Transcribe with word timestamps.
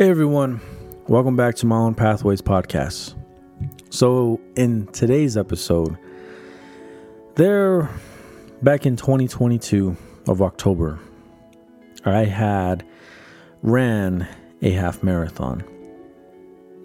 Hey 0.00 0.08
everyone, 0.08 0.62
welcome 1.08 1.36
back 1.36 1.56
to 1.56 1.66
my 1.66 1.76
own 1.76 1.94
Pathways 1.94 2.40
podcast. 2.40 3.14
So, 3.90 4.40
in 4.56 4.86
today's 4.86 5.36
episode, 5.36 5.98
there 7.34 7.90
back 8.62 8.86
in 8.86 8.96
2022 8.96 9.94
of 10.26 10.40
October, 10.40 10.98
I 12.06 12.24
had 12.24 12.82
ran 13.60 14.26
a 14.62 14.70
half 14.70 15.02
marathon. 15.02 15.62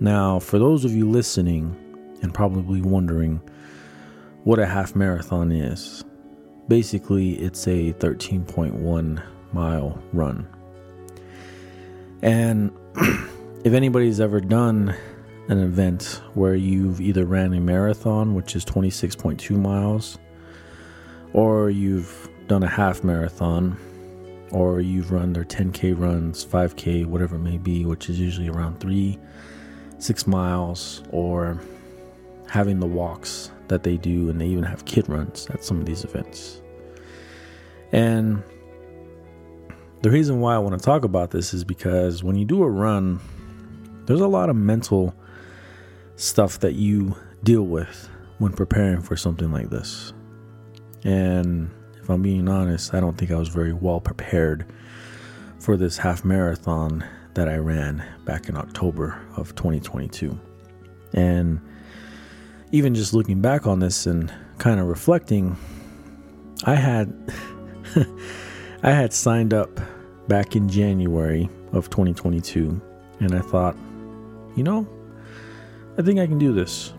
Now, 0.01 0.39
for 0.39 0.59
those 0.59 0.83
of 0.83 0.91
you 0.91 1.09
listening 1.09 1.73
and 2.21 2.33
probably 2.33 2.81
wondering 2.81 3.39
what 4.43 4.59
a 4.59 4.65
half 4.65 4.93
marathon 4.93 5.53
is, 5.53 6.03
basically 6.67 7.35
it's 7.35 7.65
a 7.65 7.93
13.1 7.93 9.23
mile 9.53 10.03
run. 10.11 10.45
And 12.21 12.77
if 12.97 13.73
anybody's 13.73 14.19
ever 14.19 14.39
done 14.39 14.95
an 15.47 15.59
event 15.59 16.21
where 16.33 16.55
you've 16.55 16.99
either 17.01 17.25
ran 17.25 17.53
a 17.53 17.59
marathon, 17.59 18.33
which 18.33 18.55
is 18.55 18.65
26.2 18.65 19.59
miles, 19.59 20.17
or 21.33 21.69
you've 21.69 22.29
done 22.47 22.63
a 22.63 22.67
half 22.67 23.03
marathon, 23.03 23.77
or 24.51 24.79
you've 24.79 25.11
run 25.11 25.33
their 25.33 25.43
10K 25.43 25.97
runs, 25.97 26.45
5K, 26.45 27.05
whatever 27.05 27.35
it 27.35 27.39
may 27.39 27.57
be, 27.57 27.85
which 27.85 28.09
is 28.09 28.19
usually 28.19 28.47
around 28.47 28.79
three, 28.79 29.19
six 29.99 30.25
miles, 30.25 31.03
or 31.09 31.59
having 32.47 32.79
the 32.79 32.87
walks 32.87 33.51
that 33.67 33.83
they 33.83 33.97
do, 33.97 34.29
and 34.29 34.39
they 34.39 34.47
even 34.47 34.63
have 34.63 34.85
kid 34.85 35.09
runs 35.09 35.47
at 35.49 35.63
some 35.63 35.79
of 35.79 35.85
these 35.85 36.03
events. 36.03 36.61
And 37.91 38.43
the 40.05 40.11
reason 40.11 40.39
why 40.39 40.53
I 40.53 40.59
want 40.59 40.79
to 40.79 40.85
talk 40.85 41.03
about 41.03 41.31
this 41.31 41.51
is 41.51 41.63
because 41.63 42.23
when 42.23 42.35
you 42.35 42.45
do 42.45 42.61
a 42.61 42.69
run, 42.69 43.19
there's 44.05 44.21
a 44.21 44.27
lot 44.27 44.51
of 44.51 44.55
mental 44.55 45.15
stuff 46.15 46.59
that 46.59 46.73
you 46.73 47.15
deal 47.43 47.63
with 47.63 48.07
when 48.37 48.53
preparing 48.53 49.01
for 49.01 49.17
something 49.17 49.51
like 49.51 49.71
this. 49.71 50.13
And 51.03 51.71
if 51.99 52.07
I'm 52.07 52.21
being 52.21 52.47
honest, 52.47 52.93
I 52.93 52.99
don't 52.99 53.17
think 53.17 53.31
I 53.31 53.35
was 53.35 53.47
very 53.47 53.73
well 53.73 53.99
prepared 53.99 54.71
for 55.59 55.75
this 55.75 55.97
half 55.97 56.23
marathon 56.23 57.03
that 57.33 57.49
I 57.49 57.55
ran 57.55 58.05
back 58.25 58.47
in 58.47 58.55
October 58.55 59.19
of 59.35 59.55
2022. 59.55 60.39
And 61.13 61.59
even 62.71 62.93
just 62.93 63.15
looking 63.15 63.41
back 63.41 63.65
on 63.65 63.79
this 63.79 64.05
and 64.05 64.31
kind 64.59 64.79
of 64.79 64.85
reflecting, 64.85 65.57
I 66.63 66.75
had 66.75 67.11
I 68.83 68.91
had 68.91 69.11
signed 69.11 69.51
up 69.51 69.79
back 70.27 70.55
in 70.55 70.69
January 70.69 71.49
of 71.71 71.89
2022, 71.89 72.81
and 73.19 73.35
I 73.35 73.39
thought, 73.39 73.75
you 74.55 74.63
know, 74.63 74.87
I 75.97 76.01
think 76.01 76.19
I 76.19 76.27
can 76.27 76.37
do 76.37 76.53
this. 76.53 76.93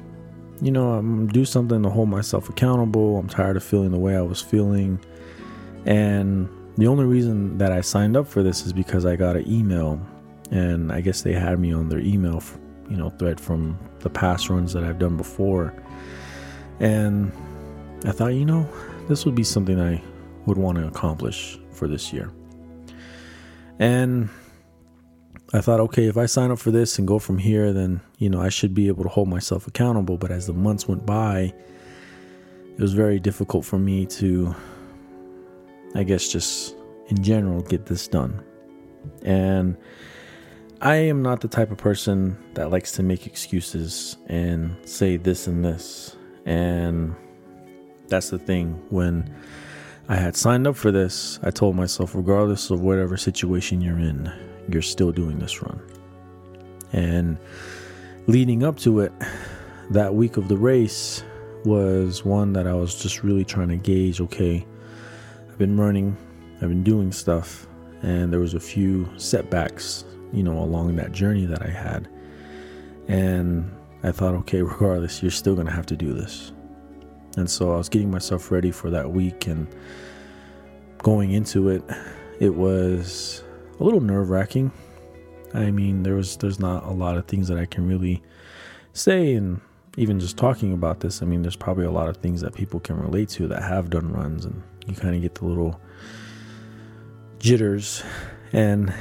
You 0.62 0.70
know, 0.70 0.92
I'm 0.92 1.26
do 1.26 1.44
something 1.44 1.82
to 1.82 1.90
hold 1.90 2.08
myself 2.08 2.48
accountable. 2.48 3.18
I'm 3.18 3.28
tired 3.28 3.56
of 3.56 3.64
feeling 3.64 3.90
the 3.90 3.98
way 3.98 4.16
I 4.16 4.22
was 4.22 4.40
feeling. 4.40 4.98
And 5.84 6.48
the 6.76 6.86
only 6.86 7.04
reason 7.04 7.58
that 7.58 7.72
I 7.72 7.82
signed 7.82 8.16
up 8.16 8.26
for 8.26 8.42
this 8.42 8.64
is 8.64 8.72
because 8.72 9.04
I 9.04 9.16
got 9.16 9.36
an 9.36 9.50
email, 9.50 10.00
and 10.50 10.90
I 10.92 11.00
guess 11.00 11.22
they 11.22 11.34
had 11.34 11.58
me 11.58 11.72
on 11.72 11.88
their 11.88 12.00
email, 12.00 12.42
you 12.88 12.96
know, 12.96 13.10
thread 13.10 13.38
from 13.38 13.78
the 14.00 14.10
past 14.10 14.48
runs 14.48 14.72
that 14.72 14.84
I've 14.84 14.98
done 14.98 15.16
before. 15.16 15.74
And 16.80 17.32
I 18.04 18.12
thought, 18.12 18.34
you 18.34 18.44
know, 18.44 18.68
this 19.08 19.24
would 19.24 19.34
be 19.34 19.44
something 19.44 19.80
I 19.80 20.02
would 20.46 20.58
want 20.58 20.78
to 20.78 20.86
accomplish 20.86 21.58
for 21.70 21.88
this 21.88 22.12
year. 22.12 22.30
And 23.78 24.28
I 25.52 25.60
thought, 25.60 25.80
okay, 25.80 26.06
if 26.06 26.16
I 26.16 26.26
sign 26.26 26.50
up 26.50 26.58
for 26.58 26.70
this 26.70 26.98
and 26.98 27.06
go 27.06 27.18
from 27.18 27.38
here, 27.38 27.72
then, 27.72 28.00
you 28.18 28.28
know, 28.28 28.40
I 28.40 28.48
should 28.48 28.74
be 28.74 28.88
able 28.88 29.04
to 29.04 29.08
hold 29.08 29.28
myself 29.28 29.66
accountable. 29.66 30.16
But 30.16 30.30
as 30.30 30.46
the 30.46 30.52
months 30.52 30.88
went 30.88 31.06
by, 31.06 31.52
it 32.76 32.80
was 32.80 32.94
very 32.94 33.18
difficult 33.20 33.64
for 33.64 33.78
me 33.78 34.06
to, 34.06 34.54
I 35.94 36.02
guess, 36.02 36.28
just 36.28 36.74
in 37.08 37.22
general, 37.22 37.62
get 37.62 37.86
this 37.86 38.08
done. 38.08 38.42
And 39.22 39.76
I 40.80 40.96
am 40.96 41.22
not 41.22 41.40
the 41.40 41.48
type 41.48 41.70
of 41.70 41.78
person 41.78 42.36
that 42.54 42.70
likes 42.70 42.92
to 42.92 43.02
make 43.02 43.26
excuses 43.26 44.16
and 44.26 44.76
say 44.86 45.16
this 45.16 45.46
and 45.46 45.64
this. 45.64 46.16
And 46.44 47.14
that's 48.08 48.30
the 48.30 48.38
thing. 48.38 48.82
When 48.90 49.34
I 50.08 50.14
had 50.14 50.36
signed 50.36 50.68
up 50.68 50.76
for 50.76 50.92
this. 50.92 51.40
I 51.42 51.50
told 51.50 51.74
myself, 51.74 52.14
regardless 52.14 52.70
of 52.70 52.80
whatever 52.80 53.16
situation 53.16 53.80
you're 53.80 53.98
in, 53.98 54.32
you're 54.68 54.82
still 54.82 55.10
doing 55.10 55.40
this 55.40 55.60
run. 55.62 55.80
And 56.92 57.38
leading 58.28 58.62
up 58.62 58.78
to 58.78 59.00
it, 59.00 59.12
that 59.90 60.14
week 60.14 60.36
of 60.36 60.46
the 60.46 60.56
race 60.56 61.24
was 61.64 62.24
one 62.24 62.52
that 62.52 62.68
I 62.68 62.74
was 62.74 62.94
just 62.94 63.24
really 63.24 63.44
trying 63.44 63.68
to 63.68 63.76
gauge 63.76 64.20
okay, 64.20 64.64
I've 65.48 65.58
been 65.58 65.76
running, 65.76 66.16
I've 66.62 66.68
been 66.68 66.84
doing 66.84 67.10
stuff, 67.10 67.66
and 68.02 68.32
there 68.32 68.40
was 68.40 68.54
a 68.54 68.60
few 68.60 69.08
setbacks, 69.16 70.04
you 70.32 70.44
know, 70.44 70.58
along 70.62 70.94
that 70.96 71.10
journey 71.10 71.46
that 71.46 71.62
I 71.62 71.70
had. 71.70 72.08
And 73.08 73.68
I 74.04 74.12
thought, 74.12 74.34
okay, 74.34 74.62
regardless, 74.62 75.20
you're 75.20 75.32
still 75.32 75.56
going 75.56 75.66
to 75.66 75.72
have 75.72 75.86
to 75.86 75.96
do 75.96 76.12
this. 76.14 76.52
And 77.36 77.50
so 77.50 77.72
I 77.72 77.76
was 77.76 77.88
getting 77.88 78.10
myself 78.10 78.50
ready 78.50 78.70
for 78.70 78.90
that 78.90 79.12
week 79.12 79.46
and 79.46 79.66
going 80.98 81.32
into 81.32 81.68
it, 81.68 81.82
it 82.40 82.54
was 82.54 83.42
a 83.78 83.84
little 83.84 84.00
nerve 84.00 84.30
wracking. 84.30 84.72
I 85.54 85.70
mean, 85.70 86.02
there 86.02 86.14
was 86.14 86.36
there's 86.38 86.58
not 86.58 86.84
a 86.84 86.90
lot 86.90 87.16
of 87.16 87.26
things 87.26 87.48
that 87.48 87.58
I 87.58 87.66
can 87.66 87.86
really 87.86 88.22
say 88.92 89.34
and 89.34 89.60
even 89.96 90.20
just 90.20 90.36
talking 90.36 90.72
about 90.72 91.00
this, 91.00 91.22
I 91.22 91.26
mean, 91.26 91.42
there's 91.42 91.56
probably 91.56 91.86
a 91.86 91.90
lot 91.90 92.08
of 92.08 92.18
things 92.18 92.42
that 92.42 92.54
people 92.54 92.80
can 92.80 92.98
relate 93.00 93.30
to 93.30 93.48
that 93.48 93.62
have 93.62 93.88
done 93.88 94.12
runs 94.12 94.44
and 94.44 94.62
you 94.86 94.94
kind 94.94 95.14
of 95.14 95.22
get 95.22 95.34
the 95.36 95.46
little 95.46 95.80
jitters 97.38 98.02
and 98.52 98.92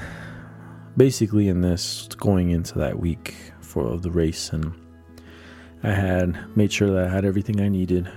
basically 0.97 1.47
in 1.47 1.61
this 1.61 2.07
going 2.17 2.49
into 2.49 2.79
that 2.79 2.97
week 2.99 3.35
for 3.59 3.97
the 3.97 4.11
race 4.11 4.51
and 4.51 4.73
I 5.83 5.91
had 5.91 6.55
made 6.55 6.71
sure 6.71 6.89
that 6.89 7.07
I 7.07 7.09
had 7.09 7.25
everything 7.25 7.61
I 7.61 7.67
needed 7.67 8.09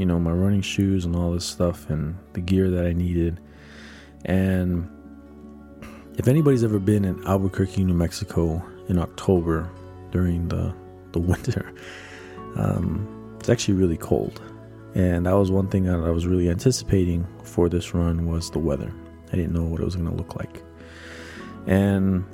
you 0.00 0.06
know, 0.06 0.18
my 0.18 0.32
running 0.32 0.62
shoes 0.62 1.04
and 1.04 1.14
all 1.14 1.30
this 1.30 1.44
stuff 1.44 1.90
and 1.90 2.16
the 2.32 2.40
gear 2.40 2.70
that 2.70 2.86
I 2.86 2.94
needed. 2.94 3.38
And 4.24 4.88
if 6.16 6.26
anybody's 6.26 6.64
ever 6.64 6.78
been 6.78 7.04
in 7.04 7.22
Albuquerque, 7.26 7.84
New 7.84 7.92
Mexico 7.92 8.64
in 8.88 8.98
October 8.98 9.70
during 10.10 10.48
the, 10.48 10.74
the 11.12 11.18
winter, 11.30 11.74
um, 12.56 13.36
it's 13.38 13.50
actually 13.50 13.74
really 13.74 13.98
cold. 13.98 14.40
And 14.94 15.26
that 15.26 15.32
was 15.36 15.50
one 15.50 15.68
thing 15.68 15.84
that 15.84 16.00
I 16.00 16.08
was 16.08 16.26
really 16.26 16.48
anticipating 16.48 17.26
for 17.44 17.68
this 17.68 17.92
run 17.92 18.26
was 18.26 18.50
the 18.50 18.58
weather. 18.58 18.90
I 19.34 19.36
didn't 19.36 19.52
know 19.52 19.64
what 19.64 19.82
it 19.82 19.84
was 19.84 19.96
going 19.96 20.08
to 20.08 20.16
look 20.16 20.34
like. 20.34 20.62
And 21.66 22.24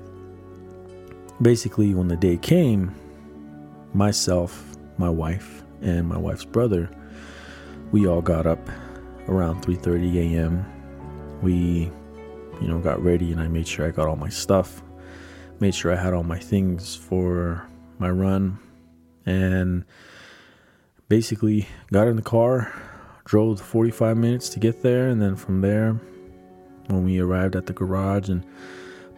basically, 1.42 1.94
when 1.94 2.06
the 2.06 2.16
day 2.16 2.36
came, 2.36 2.94
myself, 3.92 4.64
my 4.98 5.10
wife, 5.10 5.64
and 5.82 6.06
my 6.06 6.16
wife's 6.16 6.44
brother 6.44 6.88
we 7.92 8.06
all 8.06 8.22
got 8.22 8.46
up 8.46 8.68
around 9.28 9.62
3:30 9.62 10.34
a.m. 10.34 10.64
We, 11.42 11.90
you 12.60 12.68
know, 12.68 12.78
got 12.78 13.02
ready 13.02 13.32
and 13.32 13.40
I 13.40 13.48
made 13.48 13.68
sure 13.68 13.86
I 13.86 13.90
got 13.90 14.08
all 14.08 14.16
my 14.16 14.28
stuff, 14.28 14.82
made 15.60 15.74
sure 15.74 15.92
I 15.92 15.96
had 15.96 16.14
all 16.14 16.22
my 16.22 16.38
things 16.38 16.96
for 16.96 17.66
my 17.98 18.10
run, 18.10 18.58
and 19.24 19.84
basically 21.08 21.68
got 21.92 22.08
in 22.08 22.16
the 22.16 22.22
car, 22.22 22.72
drove 23.24 23.60
45 23.60 24.16
minutes 24.16 24.48
to 24.50 24.58
get 24.58 24.82
there, 24.82 25.08
and 25.08 25.22
then 25.22 25.36
from 25.36 25.60
there, 25.60 26.00
when 26.88 27.04
we 27.04 27.20
arrived 27.20 27.56
at 27.56 27.66
the 27.66 27.72
garage 27.72 28.28
and 28.28 28.44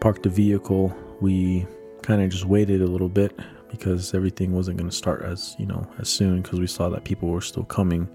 parked 0.01 0.23
the 0.23 0.29
vehicle, 0.29 0.95
we 1.21 1.67
kind 2.03 2.23
of 2.23 2.31
just 2.31 2.45
waited 2.45 2.83
a 2.83 2.87
little 2.87 3.09
bit 3.09 3.39
because 3.71 4.15
everything 4.15 4.53
wasn't 4.53 4.77
going 4.77 4.89
to 4.89 4.97
start 4.97 5.23
as 5.23 5.55
you 5.59 5.67
know 5.67 5.87
as 5.99 6.09
soon 6.09 6.41
because 6.41 6.59
we 6.59 6.67
saw 6.67 6.89
that 6.89 7.05
people 7.05 7.29
were 7.29 7.41
still 7.41 7.65
coming 7.65 8.09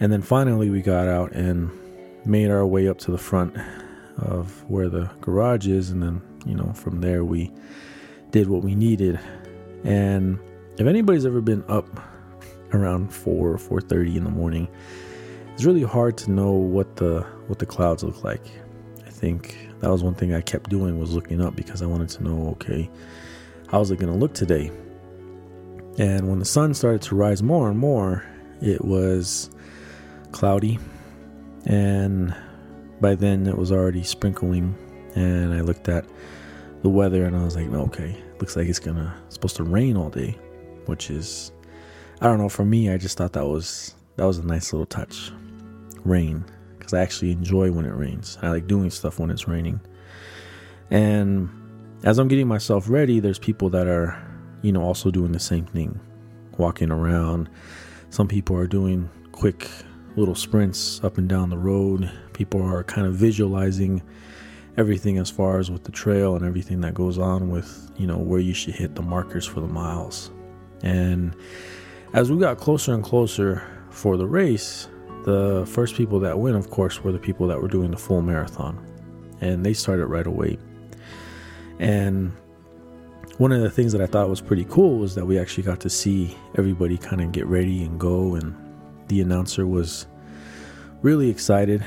and 0.00 0.12
then 0.12 0.22
finally, 0.22 0.70
we 0.70 0.82
got 0.82 1.08
out 1.08 1.32
and 1.32 1.70
made 2.24 2.50
our 2.50 2.66
way 2.66 2.88
up 2.88 2.98
to 2.98 3.10
the 3.10 3.18
front 3.18 3.56
of 4.18 4.68
where 4.68 4.88
the 4.88 5.10
garage 5.20 5.66
is. 5.66 5.90
And 5.90 6.02
then, 6.02 6.22
you 6.46 6.54
know, 6.54 6.72
from 6.72 7.00
there, 7.00 7.24
we 7.24 7.52
did 8.30 8.48
what 8.48 8.62
we 8.62 8.74
needed. 8.74 9.18
And 9.84 10.38
if 10.78 10.86
anybody's 10.86 11.26
ever 11.26 11.40
been 11.40 11.64
up 11.68 11.86
around 12.72 13.12
4 13.12 13.52
or 13.52 13.56
4.30 13.56 14.16
in 14.16 14.24
the 14.24 14.30
morning, 14.30 14.68
it's 15.52 15.64
really 15.64 15.84
hard 15.84 16.16
to 16.18 16.32
know 16.32 16.50
what 16.50 16.96
the 16.96 17.20
what 17.46 17.60
the 17.60 17.66
clouds 17.66 18.02
look 18.02 18.24
like. 18.24 18.42
I 19.06 19.10
think 19.10 19.56
that 19.80 19.90
was 19.90 20.02
one 20.02 20.14
thing 20.14 20.34
I 20.34 20.40
kept 20.40 20.70
doing 20.70 20.98
was 20.98 21.12
looking 21.12 21.40
up 21.40 21.54
because 21.54 21.82
I 21.82 21.86
wanted 21.86 22.08
to 22.10 22.24
know, 22.24 22.48
okay, 22.52 22.90
how's 23.68 23.90
it 23.90 24.00
going 24.00 24.12
to 24.12 24.18
look 24.18 24.34
today? 24.34 24.72
And 25.98 26.28
when 26.28 26.40
the 26.40 26.44
sun 26.44 26.74
started 26.74 27.02
to 27.02 27.14
rise 27.14 27.42
more 27.42 27.68
and 27.68 27.78
more, 27.78 28.24
it 28.60 28.84
was 28.84 29.50
cloudy, 30.34 30.78
and 31.64 32.34
by 33.00 33.14
then 33.14 33.46
it 33.46 33.56
was 33.56 33.70
already 33.70 34.02
sprinkling. 34.02 34.76
And 35.14 35.54
I 35.54 35.60
looked 35.60 35.88
at 35.88 36.04
the 36.82 36.88
weather 36.88 37.24
and 37.24 37.36
I 37.36 37.44
was 37.44 37.54
like, 37.54 37.68
okay, 37.68 38.20
looks 38.40 38.56
like 38.56 38.66
it's 38.66 38.80
gonna 38.80 39.16
supposed 39.28 39.56
to 39.56 39.62
rain 39.62 39.96
all 39.96 40.10
day, 40.10 40.36
which 40.86 41.08
is 41.08 41.52
I 42.20 42.26
don't 42.26 42.38
know, 42.38 42.48
for 42.48 42.64
me 42.64 42.90
I 42.90 42.96
just 42.96 43.16
thought 43.16 43.32
that 43.34 43.46
was 43.46 43.94
that 44.16 44.24
was 44.24 44.38
a 44.38 44.46
nice 44.46 44.72
little 44.72 44.86
touch. 44.86 45.30
Rain. 46.04 46.44
Because 46.76 46.92
I 46.92 47.00
actually 47.00 47.30
enjoy 47.30 47.70
when 47.72 47.86
it 47.86 47.94
rains. 47.94 48.36
I 48.42 48.48
like 48.50 48.66
doing 48.66 48.90
stuff 48.90 49.18
when 49.18 49.30
it's 49.30 49.48
raining. 49.48 49.80
And 50.90 51.48
as 52.02 52.18
I'm 52.18 52.28
getting 52.28 52.46
myself 52.48 52.90
ready, 52.90 53.20
there's 53.20 53.38
people 53.38 53.70
that 53.70 53.86
are, 53.86 54.20
you 54.60 54.72
know, 54.72 54.82
also 54.82 55.10
doing 55.10 55.32
the 55.32 55.40
same 55.40 55.64
thing, 55.64 55.98
walking 56.58 56.90
around. 56.90 57.48
Some 58.10 58.28
people 58.28 58.56
are 58.56 58.66
doing 58.66 59.08
quick 59.32 59.70
little 60.16 60.34
sprints 60.34 61.02
up 61.02 61.18
and 61.18 61.28
down 61.28 61.50
the 61.50 61.58
road. 61.58 62.10
People 62.32 62.62
are 62.62 62.82
kind 62.84 63.06
of 63.06 63.14
visualizing 63.14 64.02
everything 64.76 65.18
as 65.18 65.30
far 65.30 65.58
as 65.58 65.70
with 65.70 65.84
the 65.84 65.92
trail 65.92 66.34
and 66.36 66.44
everything 66.44 66.80
that 66.80 66.94
goes 66.94 67.18
on 67.18 67.50
with, 67.50 67.90
you 67.96 68.06
know, 68.06 68.18
where 68.18 68.40
you 68.40 68.54
should 68.54 68.74
hit 68.74 68.94
the 68.94 69.02
markers 69.02 69.46
for 69.46 69.60
the 69.60 69.66
miles. 69.66 70.30
And 70.82 71.34
as 72.12 72.30
we 72.30 72.38
got 72.38 72.58
closer 72.58 72.92
and 72.92 73.02
closer 73.02 73.62
for 73.90 74.16
the 74.16 74.26
race, 74.26 74.88
the 75.24 75.64
first 75.66 75.94
people 75.94 76.20
that 76.20 76.38
went, 76.38 76.56
of 76.56 76.70
course, 76.70 77.02
were 77.02 77.12
the 77.12 77.18
people 77.18 77.46
that 77.48 77.60
were 77.60 77.68
doing 77.68 77.90
the 77.90 77.96
full 77.96 78.22
marathon. 78.22 78.78
And 79.40 79.64
they 79.64 79.72
started 79.72 80.06
right 80.06 80.26
away. 80.26 80.58
And 81.78 82.32
one 83.38 83.52
of 83.52 83.62
the 83.62 83.70
things 83.70 83.92
that 83.92 84.00
I 84.00 84.06
thought 84.06 84.28
was 84.28 84.40
pretty 84.40 84.64
cool 84.66 84.98
was 84.98 85.14
that 85.14 85.24
we 85.24 85.38
actually 85.38 85.64
got 85.64 85.80
to 85.80 85.90
see 85.90 86.36
everybody 86.56 86.96
kind 86.96 87.20
of 87.20 87.32
get 87.32 87.46
ready 87.46 87.82
and 87.82 87.98
go. 87.98 88.34
And 88.34 88.54
the 89.08 89.20
announcer 89.20 89.66
was 89.66 90.06
really 91.02 91.28
excited 91.28 91.84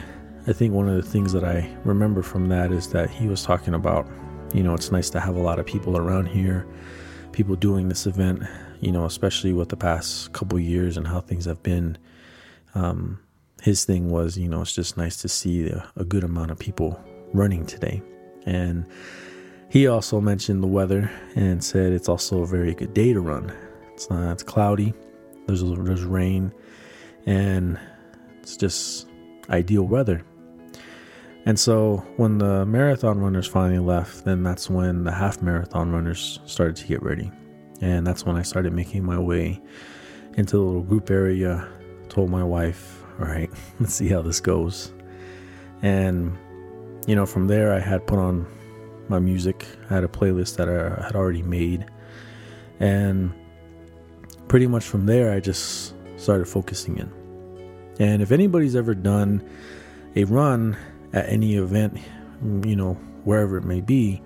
I 0.47 0.53
think 0.53 0.73
one 0.73 0.87
of 0.87 0.95
the 0.95 1.01
things 1.01 1.33
that 1.33 1.43
I 1.43 1.69
remember 1.83 2.23
from 2.23 2.47
that 2.47 2.71
is 2.71 2.87
that 2.91 3.09
he 3.09 3.27
was 3.27 3.43
talking 3.43 3.73
about, 3.73 4.07
you 4.53 4.63
know, 4.63 4.73
it's 4.73 4.93
nice 4.93 5.09
to 5.09 5.19
have 5.19 5.35
a 5.35 5.41
lot 5.41 5.59
of 5.59 5.65
people 5.65 5.97
around 5.97 6.27
here, 6.27 6.65
people 7.33 7.57
doing 7.57 7.89
this 7.89 8.07
event, 8.07 8.43
you 8.79 8.93
know, 8.93 9.03
especially 9.03 9.51
with 9.51 9.67
the 9.67 9.75
past 9.75 10.31
couple 10.31 10.57
years 10.57 10.95
and 10.95 11.05
how 11.05 11.19
things 11.19 11.43
have 11.43 11.61
been. 11.63 11.97
Um, 12.75 13.19
his 13.61 13.83
thing 13.83 14.09
was, 14.09 14.37
you 14.37 14.47
know, 14.47 14.61
it's 14.61 14.73
just 14.73 14.95
nice 14.95 15.17
to 15.17 15.27
see 15.27 15.67
a, 15.67 15.85
a 15.97 16.05
good 16.05 16.23
amount 16.23 16.51
of 16.51 16.59
people 16.59 16.97
running 17.33 17.65
today. 17.65 18.01
And 18.45 18.85
he 19.67 19.85
also 19.87 20.21
mentioned 20.21 20.63
the 20.63 20.67
weather 20.67 21.11
and 21.35 21.61
said 21.61 21.91
it's 21.91 22.07
also 22.07 22.43
a 22.43 22.47
very 22.47 22.73
good 22.73 22.93
day 22.93 23.11
to 23.11 23.19
run. 23.19 23.51
It's 23.91 24.09
not 24.09 24.31
it's 24.31 24.43
cloudy, 24.43 24.93
there's 25.45 25.61
there's 25.61 26.05
rain, 26.05 26.53
and 27.27 27.77
it's 28.41 28.57
just 28.57 29.07
ideal 29.49 29.83
weather. 29.83 30.23
And 31.45 31.59
so 31.59 31.97
when 32.17 32.39
the 32.39 32.65
marathon 32.65 33.19
runners 33.19 33.47
finally 33.47 33.79
left, 33.79 34.25
then 34.25 34.43
that's 34.43 34.69
when 34.69 35.03
the 35.03 35.11
half 35.11 35.41
marathon 35.41 35.91
runners 35.91 36.39
started 36.45 36.75
to 36.77 36.87
get 36.87 37.03
ready. 37.03 37.31
And 37.79 38.07
that's 38.07 38.25
when 38.25 38.35
I 38.35 38.41
started 38.41 38.73
making 38.73 39.05
my 39.05 39.19
way 39.19 39.61
into 40.33 40.57
the 40.57 40.63
little 40.63 40.81
group 40.81 41.11
area. 41.11 41.67
Told 42.09 42.29
my 42.29 42.43
wife, 42.43 43.03
all 43.19 43.27
right, 43.27 43.49
let's 43.79 43.93
see 43.93 44.07
how 44.07 44.21
this 44.21 44.39
goes. 44.39 44.93
And, 45.81 46.37
you 47.07 47.15
know, 47.15 47.25
from 47.25 47.47
there, 47.47 47.73
I 47.73 47.79
had 47.79 48.07
put 48.07 48.19
on 48.19 48.47
my 49.09 49.19
music. 49.19 49.65
I 49.89 49.95
had 49.95 50.03
a 50.03 50.09
playlist 50.09 50.55
that 50.57 50.69
I 50.69 51.03
had 51.05 51.15
already 51.15 51.43
made. 51.43 51.85
And 52.79 53.33
pretty 54.47 54.67
much 54.67 54.85
from 54.85 55.05
there, 55.05 55.31
I 55.31 55.39
just 55.39 55.93
started 56.17 56.47
focusing 56.47 56.97
in. 56.97 57.16
And 57.99 58.21
if 58.21 58.31
anybody's 58.31 58.75
ever 58.75 58.93
done 58.93 59.47
a 60.15 60.23
run 60.25 60.77
at 61.13 61.27
any 61.29 61.55
event, 61.55 61.97
you 62.65 62.75
know, 62.75 62.93
wherever 63.23 63.57
it 63.57 63.63
may 63.63 63.81
be, 63.81 64.21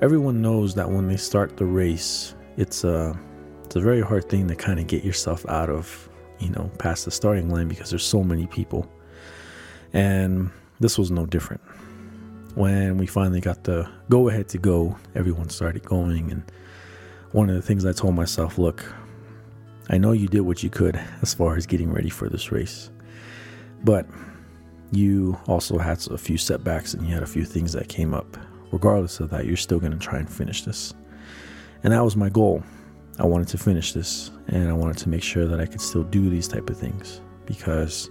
everyone 0.00 0.42
knows 0.42 0.74
that 0.74 0.90
when 0.90 1.08
they 1.08 1.16
start 1.16 1.56
the 1.56 1.64
race, 1.64 2.34
it's 2.56 2.84
a 2.84 3.18
it's 3.64 3.76
a 3.76 3.80
very 3.80 4.00
hard 4.00 4.28
thing 4.28 4.46
to 4.48 4.54
kind 4.54 4.78
of 4.78 4.86
get 4.86 5.04
yourself 5.04 5.44
out 5.48 5.68
of, 5.68 6.08
you 6.38 6.50
know, 6.50 6.70
past 6.78 7.04
the 7.04 7.10
starting 7.10 7.50
line 7.50 7.68
because 7.68 7.90
there's 7.90 8.04
so 8.04 8.22
many 8.22 8.46
people. 8.46 8.90
And 9.92 10.50
this 10.80 10.98
was 10.98 11.10
no 11.10 11.26
different. 11.26 11.62
When 12.54 12.96
we 12.96 13.06
finally 13.06 13.40
got 13.40 13.64
the 13.64 13.88
go 14.08 14.28
ahead 14.28 14.48
to 14.50 14.58
go, 14.58 14.96
everyone 15.14 15.48
started 15.48 15.84
going 15.84 16.30
and 16.30 16.42
one 17.32 17.50
of 17.50 17.56
the 17.56 17.62
things 17.62 17.84
I 17.84 17.92
told 17.92 18.14
myself, 18.14 18.56
look, 18.56 18.84
I 19.90 19.98
know 19.98 20.12
you 20.12 20.26
did 20.26 20.40
what 20.40 20.62
you 20.62 20.70
could 20.70 20.98
as 21.22 21.34
far 21.34 21.56
as 21.56 21.66
getting 21.66 21.92
ready 21.92 22.08
for 22.08 22.28
this 22.28 22.50
race. 22.50 22.90
But 23.84 24.06
you 24.92 25.38
also 25.46 25.78
had 25.78 26.06
a 26.08 26.18
few 26.18 26.38
setbacks 26.38 26.94
and 26.94 27.06
you 27.06 27.12
had 27.12 27.22
a 27.22 27.26
few 27.26 27.44
things 27.44 27.72
that 27.72 27.88
came 27.88 28.14
up. 28.14 28.36
Regardless 28.72 29.20
of 29.20 29.30
that, 29.30 29.46
you're 29.46 29.56
still 29.56 29.78
going 29.78 29.92
to 29.92 29.98
try 29.98 30.18
and 30.18 30.30
finish 30.30 30.62
this. 30.62 30.94
And 31.82 31.92
that 31.92 32.04
was 32.04 32.16
my 32.16 32.28
goal. 32.28 32.62
I 33.18 33.24
wanted 33.24 33.48
to 33.48 33.58
finish 33.58 33.92
this 33.92 34.30
and 34.48 34.68
I 34.68 34.72
wanted 34.72 34.98
to 34.98 35.08
make 35.08 35.22
sure 35.22 35.46
that 35.46 35.60
I 35.60 35.66
could 35.66 35.80
still 35.80 36.04
do 36.04 36.28
these 36.28 36.48
type 36.48 36.68
of 36.68 36.78
things 36.78 37.20
because 37.46 38.10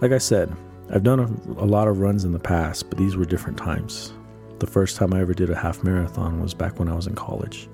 like 0.00 0.12
I 0.12 0.18
said, 0.18 0.54
I've 0.90 1.02
done 1.02 1.20
a, 1.20 1.62
a 1.62 1.66
lot 1.66 1.88
of 1.88 2.00
runs 2.00 2.24
in 2.24 2.32
the 2.32 2.38
past, 2.38 2.88
but 2.88 2.98
these 2.98 3.16
were 3.16 3.24
different 3.24 3.56
times. 3.56 4.12
The 4.58 4.66
first 4.66 4.96
time 4.96 5.14
I 5.14 5.20
ever 5.20 5.34
did 5.34 5.50
a 5.50 5.54
half 5.54 5.82
marathon 5.82 6.40
was 6.40 6.54
back 6.54 6.78
when 6.78 6.88
I 6.88 6.94
was 6.94 7.06
in 7.06 7.14
college. 7.14 7.68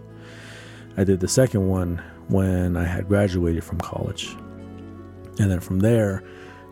I 0.97 1.05
did 1.05 1.21
the 1.21 1.29
second 1.29 1.69
one 1.69 2.03
when 2.29 2.77
I 2.77 2.85
had 2.85 3.09
graduated 3.09 3.65
from 3.65 3.79
college. 3.79 4.37
And 5.39 5.51
then 5.51 5.61
from 5.61 5.81
there, 5.81 6.23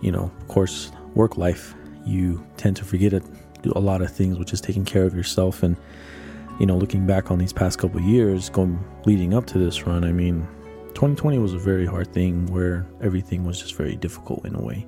you 0.00 0.12
know, 0.12 0.30
of 0.40 0.48
course, 0.48 0.92
work 1.14 1.36
life, 1.36 1.74
you 2.04 2.44
tend 2.56 2.76
to 2.76 2.84
forget 2.84 3.10
to 3.10 3.20
do 3.62 3.72
a 3.74 3.80
lot 3.80 4.02
of 4.02 4.10
things, 4.10 4.38
which 4.38 4.52
is 4.52 4.60
taking 4.60 4.84
care 4.84 5.04
of 5.04 5.14
yourself. 5.14 5.62
And, 5.62 5.76
you 6.60 6.66
know, 6.66 6.76
looking 6.76 7.06
back 7.06 7.30
on 7.30 7.38
these 7.38 7.52
past 7.52 7.78
couple 7.78 8.00
years, 8.00 8.48
going 8.50 8.78
leading 9.04 9.34
up 9.34 9.46
to 9.46 9.58
this 9.58 9.86
run, 9.86 10.04
I 10.04 10.12
mean, 10.12 10.46
2020 10.94 11.38
was 11.38 11.54
a 11.54 11.58
very 11.58 11.86
hard 11.86 12.12
thing 12.12 12.46
where 12.46 12.86
everything 13.00 13.44
was 13.44 13.60
just 13.60 13.74
very 13.74 13.96
difficult 13.96 14.44
in 14.44 14.54
a 14.54 14.60
way. 14.60 14.86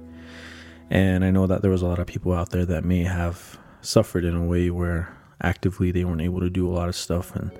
And 0.90 1.24
I 1.24 1.30
know 1.30 1.46
that 1.46 1.62
there 1.62 1.70
was 1.70 1.82
a 1.82 1.86
lot 1.86 2.00
of 2.00 2.06
people 2.06 2.32
out 2.32 2.50
there 2.50 2.66
that 2.66 2.84
may 2.84 3.04
have 3.04 3.58
suffered 3.80 4.24
in 4.24 4.34
a 4.34 4.44
way 4.44 4.70
where 4.70 5.16
actively 5.42 5.90
they 5.92 6.04
weren't 6.04 6.20
able 6.20 6.40
to 6.40 6.50
do 6.50 6.68
a 6.68 6.72
lot 6.72 6.88
of 6.88 6.96
stuff 6.96 7.34
and 7.36 7.50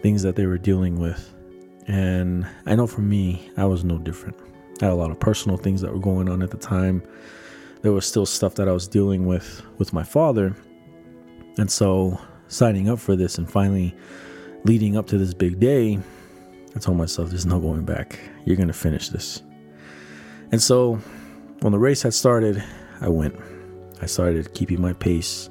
things 0.00 0.22
that 0.22 0.36
they 0.36 0.46
were 0.46 0.58
dealing 0.58 0.98
with. 0.98 1.34
And 1.86 2.46
I 2.64 2.74
know 2.74 2.86
for 2.86 3.02
me, 3.02 3.50
I 3.56 3.66
was 3.66 3.84
no 3.84 3.98
different. 3.98 4.36
I 4.80 4.86
had 4.86 4.92
a 4.92 4.96
lot 4.96 5.10
of 5.10 5.20
personal 5.20 5.56
things 5.56 5.80
that 5.80 5.92
were 5.92 6.00
going 6.00 6.28
on 6.28 6.42
at 6.42 6.50
the 6.50 6.56
time 6.56 7.02
there 7.84 7.92
was 7.92 8.06
still 8.06 8.24
stuff 8.24 8.54
that 8.54 8.66
I 8.66 8.72
was 8.72 8.88
dealing 8.88 9.26
with 9.26 9.62
with 9.76 9.92
my 9.92 10.02
father. 10.02 10.56
And 11.58 11.70
so 11.70 12.18
signing 12.48 12.88
up 12.88 12.98
for 12.98 13.14
this 13.14 13.36
and 13.36 13.48
finally 13.48 13.94
leading 14.64 14.96
up 14.96 15.06
to 15.08 15.18
this 15.18 15.34
big 15.34 15.60
day, 15.60 15.98
I 16.74 16.78
told 16.78 16.96
myself 16.96 17.28
there's 17.28 17.44
no 17.44 17.60
going 17.60 17.84
back. 17.84 18.18
You're 18.46 18.56
going 18.56 18.68
to 18.68 18.72
finish 18.72 19.10
this. 19.10 19.42
And 20.50 20.62
so 20.62 20.94
when 21.60 21.74
the 21.74 21.78
race 21.78 22.00
had 22.00 22.14
started, 22.14 22.64
I 23.02 23.10
went. 23.10 23.36
I 24.00 24.06
started 24.06 24.54
keeping 24.54 24.80
my 24.80 24.94
pace. 24.94 25.50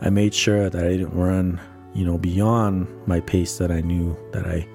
I 0.00 0.10
made 0.10 0.34
sure 0.34 0.70
that 0.70 0.84
I 0.84 0.90
didn't 0.90 1.14
run, 1.14 1.60
you 1.94 2.04
know, 2.04 2.16
beyond 2.16 2.86
my 3.08 3.18
pace 3.18 3.58
that 3.58 3.72
I 3.72 3.80
knew 3.80 4.16
that 4.30 4.46
I 4.46 4.68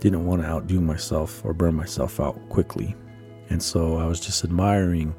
didn't 0.00 0.26
want 0.26 0.42
to 0.42 0.48
outdo 0.48 0.82
myself 0.82 1.42
or 1.42 1.54
burn 1.54 1.74
myself 1.74 2.20
out 2.20 2.38
quickly. 2.50 2.94
And 3.54 3.62
so 3.62 3.98
I 3.98 4.06
was 4.06 4.18
just 4.18 4.42
admiring 4.42 5.14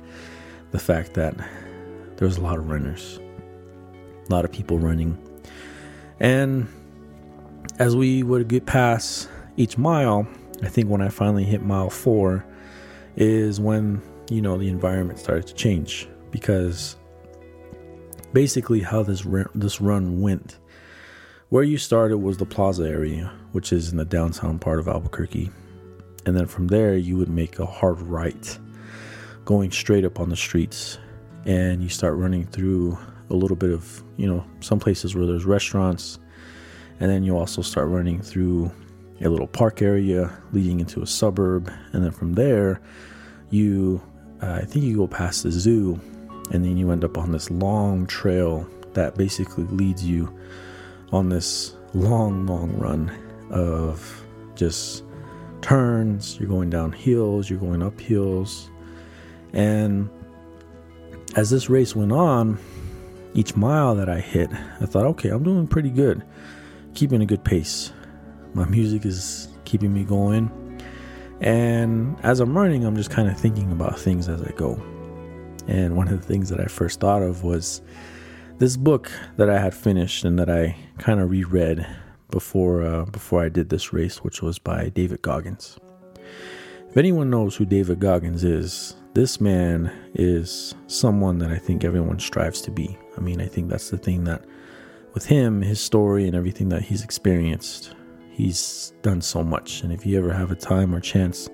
the 0.72 0.78
fact 0.78 1.14
that 1.14 1.38
there 2.18 2.28
was 2.28 2.36
a 2.36 2.42
lot 2.42 2.58
of 2.58 2.70
runners, 2.70 3.18
a 4.28 4.34
lot 4.34 4.44
of 4.44 4.52
people 4.52 4.78
running. 4.78 5.18
And 6.20 6.68
as 7.80 7.96
we 7.96 8.24
would 8.24 8.50
get 8.50 8.66
past 8.66 9.30
each 9.56 9.78
mile, 9.78 10.28
I 10.62 10.68
think 10.68 10.90
when 10.90 11.02
I 11.02 11.08
finally 11.08 11.46
hit 11.46 11.62
mile 11.62 11.90
four 11.90 12.46
is 13.16 13.62
when, 13.62 14.02
you 14.30 14.42
know, 14.42 14.58
the 14.58 14.68
environment 14.68 15.18
started 15.18 15.48
to 15.48 15.54
change 15.54 16.10
because 16.30 16.98
basically 18.34 18.82
how 18.82 19.02
this 19.02 19.26
this 19.56 19.80
run 19.80 20.20
went. 20.20 20.58
Where 21.48 21.64
you 21.64 21.78
started 21.78 22.18
was 22.18 22.36
the 22.36 22.46
plaza 22.46 22.84
area, 22.84 23.32
which 23.54 23.72
is 23.72 23.92
in 23.92 23.98
the 23.98 24.04
downtown 24.04 24.60
part 24.60 24.80
of 24.80 24.90
Albuquerque. 24.90 25.52
And 26.26 26.36
then 26.36 26.48
from 26.48 26.68
there, 26.68 26.96
you 26.96 27.18
would 27.18 27.30
make 27.30 27.60
a 27.60 27.66
hard 27.66 28.02
right 28.02 28.58
going 29.46 29.72
straight 29.72 30.06
up 30.06 30.20
on 30.20 30.30
the 30.30 30.36
streets 30.36 30.98
and 31.46 31.84
you 31.84 31.90
start 31.90 32.16
running 32.16 32.46
through 32.48 32.98
a 33.30 33.36
little 33.36 33.56
bit 33.56 33.70
of, 33.70 34.04
you 34.18 34.28
know, 34.28 34.44
some 34.60 34.80
places 34.80 35.16
where 35.16 35.26
there's 35.26 35.46
restaurants. 35.46 36.20
And 37.00 37.12
then 37.12 37.24
you 37.24 37.38
also 37.38 37.62
start 37.62 37.88
running 37.90 38.22
through 38.22 38.72
a 39.22 39.30
little 39.30 39.48
park 39.48 39.82
area 39.82 40.36
leading 40.52 40.80
into 40.80 41.02
a 41.02 41.08
suburb. 41.08 41.72
And 41.94 42.04
then 42.04 42.12
from 42.12 42.34
there, 42.34 42.82
you, 43.52 44.02
uh, 44.42 44.60
I 44.62 44.66
think 44.66 44.86
you 44.86 44.98
go 44.98 45.08
past 45.08 45.44
the 45.44 45.52
zoo 45.52 46.00
and 46.52 46.64
then 46.64 46.78
you 46.78 46.92
end 46.92 47.04
up 47.04 47.18
on 47.18 47.32
this 47.32 47.50
long 47.52 48.08
trail 48.08 48.68
that 48.94 49.16
basically 49.16 49.66
leads 49.66 50.04
you 50.04 50.34
on 51.12 51.30
this 51.30 51.76
long, 51.94 52.46
long 52.46 52.76
run 52.78 53.12
of 53.52 54.26
just 54.56 55.04
turns. 55.66 56.40
You're 56.40 56.48
going 56.48 56.70
down 56.70 56.92
hills, 56.92 57.50
you're 57.50 57.58
going 57.60 57.82
up 57.82 58.00
hills, 58.00 58.70
and 59.52 60.08
as 61.36 61.50
this 61.50 61.70
race 61.72 61.96
went 61.96 62.12
on, 62.12 62.60
each 63.34 63.56
mile 63.56 63.96
that 63.96 64.08
I 64.08 64.20
hit, 64.20 64.50
I 64.80 64.86
thought, 64.86 65.06
okay, 65.06 65.30
I'm 65.30 65.44
doing 65.44 65.68
pretty 65.68 65.90
good. 65.90 66.24
keeping 66.94 67.22
a 67.22 67.26
good 67.26 67.44
pace. 67.44 67.92
My 68.54 68.66
music 68.66 69.06
is 69.06 69.50
keeping 69.66 69.94
me 69.94 70.04
going. 70.04 70.50
And 71.42 72.16
as 72.24 72.40
I'm 72.40 72.58
running, 72.58 72.86
I'm 72.86 72.96
just 72.96 73.10
kind 73.10 73.28
of 73.28 73.38
thinking 73.38 73.72
about 73.72 74.00
things 74.00 74.30
as 74.30 74.42
I 74.42 74.52
go. 74.52 74.82
And 75.68 75.98
one 75.98 76.08
of 76.08 76.22
the 76.22 76.26
things 76.26 76.50
that 76.50 76.60
I 76.62 76.66
first 76.66 77.00
thought 77.00 77.22
of 77.22 77.44
was 77.44 77.82
this 78.60 78.78
book 78.78 79.12
that 79.38 79.50
I 79.50 79.60
had 79.60 79.74
finished 79.74 80.24
and 80.24 80.40
that 80.40 80.50
I 80.50 80.78
kind 80.98 81.20
of 81.20 81.30
reread 81.30 81.86
before 82.36 82.82
uh, 82.82 83.06
before 83.06 83.42
I 83.42 83.48
did 83.48 83.70
this 83.70 83.94
race, 83.94 84.18
which 84.18 84.42
was 84.42 84.60
by 84.60 84.90
David 84.90 85.22
Goggins. 85.22 85.80
If 86.90 86.98
anyone 86.98 87.30
knows 87.30 87.56
who 87.56 87.64
David 87.64 88.02
Goggins 88.02 88.44
is, 88.44 88.98
this 89.14 89.40
man 89.40 89.90
is 90.16 90.76
someone 90.88 91.38
that 91.40 91.50
I 91.50 91.58
think 91.58 91.86
everyone 91.86 92.20
strives 92.20 92.60
to 92.64 92.72
be. 92.72 92.98
I 93.18 93.22
mean, 93.22 93.40
I 93.40 93.46
think 93.48 93.70
that's 93.70 93.90
the 93.90 93.98
thing 93.98 94.26
that 94.26 94.44
with 95.14 95.26
him, 95.26 95.62
his 95.62 95.80
story 95.80 96.28
and 96.28 96.36
everything 96.36 96.68
that 96.70 96.82
he's 96.82 97.06
experienced, 97.06 97.96
he's 98.32 98.92
done 99.02 99.22
so 99.22 99.42
much. 99.42 99.82
And 99.84 99.94
if 99.94 100.06
you 100.06 100.18
ever 100.18 100.34
have 100.34 100.52
a 100.52 100.56
time 100.56 100.94
or 100.94 101.00
chance, 101.00 101.50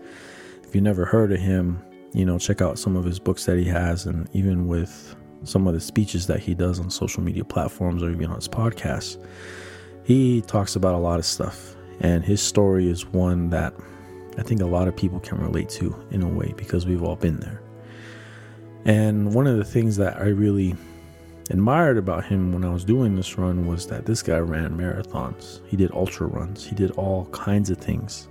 if 0.64 0.74
you 0.74 0.82
never 0.82 1.06
heard 1.06 1.32
of 1.32 1.40
him, 1.40 1.80
you 2.12 2.26
know, 2.26 2.40
check 2.40 2.60
out 2.60 2.80
some 2.80 2.98
of 2.98 3.06
his 3.06 3.20
books 3.20 3.46
that 3.46 3.58
he 3.58 3.66
has, 3.66 4.08
and 4.08 4.28
even 4.34 4.68
with 4.68 5.16
some 5.44 5.68
of 5.68 5.76
the 5.76 5.80
speeches 5.80 6.26
that 6.26 6.40
he 6.40 6.56
does 6.56 6.80
on 6.80 6.90
social 6.90 7.22
media 7.22 7.46
platforms 7.46 8.02
or 8.02 8.10
even 8.10 8.32
on 8.32 8.38
his 8.38 8.48
podcast, 8.48 9.24
he 10.04 10.42
talks 10.42 10.76
about 10.76 10.96
a 10.96 10.98
lot 10.98 11.20
of 11.20 11.26
stuff. 11.26 11.76
And 12.00 12.24
his 12.24 12.42
story 12.42 12.90
is 12.90 13.06
one 13.06 13.50
that 13.52 13.74
I 14.38 14.42
think 14.42 14.62
a 14.62 14.66
lot 14.66 14.88
of 14.88 14.96
people 14.96 15.20
can 15.20 15.40
relate 15.40 15.70
to 15.70 15.96
in 16.12 16.24
a 16.24 16.28
way 16.28 16.54
because 16.58 16.86
we've 16.86 17.04
all 17.04 17.16
been 17.16 17.40
there. 17.40 17.62
And 18.86 19.34
one 19.34 19.46
of 19.46 19.58
the 19.58 19.66
things 19.66 19.98
that 19.98 20.18
I 20.18 20.28
really 20.28 20.76
admired 21.52 21.98
about 21.98 22.26
him 22.26 22.52
when 22.52 22.64
I 22.64 22.74
was 22.74 22.84
doing 22.84 23.16
this 23.16 23.38
run 23.38 23.68
was 23.68 23.86
that 23.88 24.06
this 24.06 24.24
guy 24.24 24.40
ran 24.40 24.76
marathons. 24.76 25.60
He 25.68 25.78
did 25.78 25.92
ultra 25.92 26.26
runs. 26.26 26.66
He 26.66 26.76
did 26.76 26.92
all 26.92 27.26
kinds 27.28 27.70
of 27.70 27.78
things. 27.78 28.28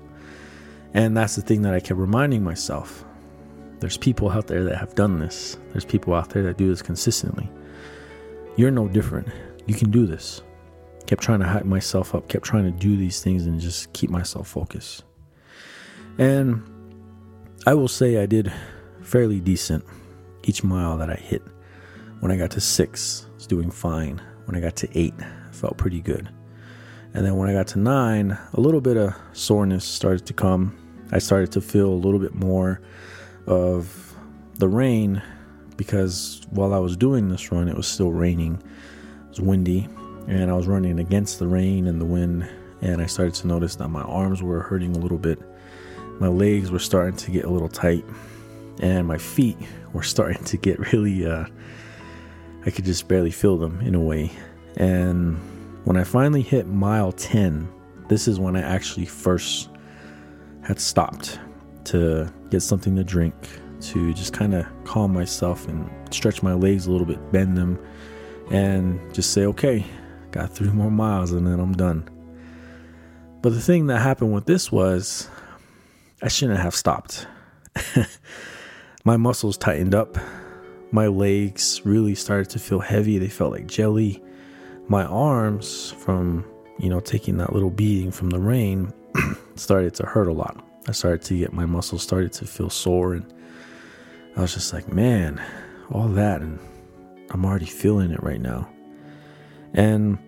And 0.95 1.17
that's 1.17 1.37
the 1.37 1.43
thing 1.43 1.63
that 1.63 1.75
I 1.75 1.81
kept 1.81 2.01
reminding 2.01 2.43
myself. 2.43 3.05
There's 3.79 3.97
people 3.97 4.31
out 4.31 4.49
there 4.49 4.65
that 4.65 4.77
have 4.77 4.95
done 4.95 5.21
this. 5.21 5.59
There's 5.71 5.85
people 5.85 6.15
out 6.15 6.31
there 6.31 6.43
that 6.43 6.57
do 6.57 6.69
this 6.69 6.83
consistently. 6.83 7.49
You're 8.57 8.73
no 8.73 8.89
different. 8.89 9.29
You 9.67 9.75
can 9.75 9.91
do 9.91 10.07
this. 10.07 10.43
Kept 11.11 11.25
trying 11.25 11.41
to 11.41 11.47
hype 11.49 11.65
myself 11.65 12.15
up, 12.15 12.29
kept 12.29 12.45
trying 12.45 12.63
to 12.63 12.71
do 12.71 12.97
these 12.97 13.21
things 13.21 13.45
and 13.45 13.61
just 13.61 13.93
keep 13.93 14.11
myself 14.11 14.47
focused. 14.47 15.03
And 16.19 16.63
I 17.67 17.75
will 17.75 17.89
say 17.89 18.23
I 18.23 18.27
did 18.27 18.53
fairly 19.03 19.41
decent 19.41 19.85
each 20.45 20.63
mile 20.63 20.97
that 20.99 21.11
I 21.11 21.17
hit. 21.17 21.43
When 22.21 22.31
I 22.31 22.37
got 22.37 22.53
to 22.53 22.61
six, 22.61 23.27
I 23.29 23.35
was 23.35 23.49
doing 23.49 23.73
fine. 23.73 24.23
When 24.45 24.55
I 24.57 24.61
got 24.61 24.77
to 24.77 24.89
eight, 24.97 25.15
I 25.19 25.51
felt 25.51 25.77
pretty 25.79 26.01
good. 26.01 26.29
And 27.13 27.27
then 27.27 27.35
when 27.35 27.51
I 27.51 27.55
got 27.55 27.67
to 27.69 27.81
nine, 27.81 28.39
a 28.53 28.61
little 28.61 28.81
bit 28.81 28.97
of 28.97 29.13
soreness 29.33 29.85
started 29.85 30.27
to 30.27 30.33
come. 30.33 30.77
I 31.11 31.19
started 31.19 31.51
to 31.55 31.61
feel 31.61 31.89
a 31.89 32.03
little 32.05 32.21
bit 32.21 32.37
more 32.37 32.83
of 33.49 34.15
the 34.61 34.69
rain 34.69 35.21
because 35.77 36.43
while 36.51 36.73
I 36.73 36.79
was 36.79 36.97
doing 36.97 37.31
this 37.31 37.51
run, 37.51 37.67
it 37.67 37.77
was 37.77 37.89
still 37.89 38.13
raining. 38.13 38.63
It 39.25 39.31
was 39.31 39.41
windy, 39.41 39.89
and 40.27 40.51
I 40.51 40.55
was 40.55 40.67
running 40.67 40.99
against 40.99 41.39
the 41.39 41.47
rain 41.47 41.87
and 41.87 42.01
the 42.01 42.05
wind. 42.05 42.49
And 42.83 43.03
I 43.03 43.07
started 43.07 43.35
to 43.35 43.47
notice 43.47 43.77
that 43.77 43.89
my 43.89 44.03
arms 44.03 44.43
were 44.43 44.61
hurting 44.61 44.97
a 44.97 44.99
little 44.99 45.19
bit. 45.19 45.39
My 46.19 46.29
legs 46.29 46.71
were 46.71 46.79
starting 46.79 47.17
to 47.17 47.31
get 47.31 47.45
a 47.45 47.51
little 47.51 47.69
tight, 47.69 48.05
and 48.81 49.07
my 49.07 49.19
feet 49.19 49.57
were 49.93 50.03
starting 50.15 50.43
to 50.45 50.57
get 50.57 50.93
really, 50.93 51.27
uh, 51.27 51.47
I 52.65 52.71
could 52.71 52.85
just 52.85 53.09
barely 53.09 53.31
feel 53.31 53.57
them 53.57 53.81
in 53.81 53.95
a 53.95 54.01
way. 54.01 54.31
And 54.77 55.39
when 55.85 55.97
I 55.97 56.05
finally 56.05 56.43
hit 56.43 56.67
mile 56.67 57.13
10, 57.13 57.69
this 58.09 58.29
is 58.29 58.39
when 58.39 58.57
I 58.57 58.61
actually 58.61 59.07
first 59.07 59.71
had 60.63 60.79
stopped 60.79 61.39
to 61.85 62.33
get 62.51 62.61
something 62.61 62.97
to 62.97 63.05
drink, 63.05 63.35
to 63.81 64.13
just 64.15 64.33
kind 64.33 64.55
of 64.55 64.67
calm 64.85 65.13
myself 65.13 65.67
and 65.69 65.91
stretch 66.13 66.43
my 66.43 66.53
legs 66.53 66.87
a 66.87 66.93
little 66.93 67.07
bit, 67.07 67.33
bend 67.33 67.57
them, 67.57 67.79
and 68.51 69.01
just 69.15 69.33
say, 69.33 69.47
okay, 69.47 69.85
got 70.31 70.53
three 70.53 70.71
more 70.71 70.91
miles 70.91 71.33
and 71.33 71.47
then 71.47 71.61
I'm 71.61 71.73
done. 71.73 72.09
But 73.43 73.51
the 73.51 73.61
thing 73.61 73.87
that 73.87 74.01
happened 74.01 74.33
with 74.35 74.47
this 74.47 74.71
was 74.71 75.29
I 76.23 76.29
shouldn't 76.29 76.61
have 76.61 76.75
stopped. 76.75 77.27
my 79.05 79.17
muscles 79.17 79.57
tightened 79.57 79.95
up. 79.95 80.19
My 80.93 81.07
legs 81.07 81.81
really 81.85 82.15
started 82.15 82.51
to 82.51 82.59
feel 82.59 82.81
heavy. 82.81 83.19
They 83.19 83.29
felt 83.29 83.53
like 83.53 83.67
jelly. 83.67 84.23
My 84.89 85.05
arms, 85.05 85.93
from 85.93 86.45
you 86.79 86.91
know 86.91 87.01
taking 87.01 87.39
that 87.39 87.53
little 87.53 87.71
beating 87.71 88.11
from 88.11 88.31
the 88.31 88.41
rain, 88.41 88.93
started 89.55 89.95
to 89.95 90.07
hurt 90.07 90.29
a 90.29 90.33
lot. 90.33 90.63
I 90.89 90.93
started 90.93 91.23
to 91.23 91.39
get 91.39 91.53
my 91.53 91.65
muscles 91.65 92.03
started 92.03 92.33
to 92.35 92.47
feel 92.47 92.69
sore, 92.69 93.15
and 93.15 93.33
I 94.37 94.43
was 94.43 94.53
just 94.53 94.73
like, 94.73 94.93
man, 94.93 95.41
all 95.91 96.09
that, 96.09 96.43
and 96.43 96.59
I'm 97.31 97.45
already 97.45 97.67
feeling 97.67 98.11
it 98.11 98.23
right 98.23 98.41
now. 98.41 98.69
And 99.75 100.19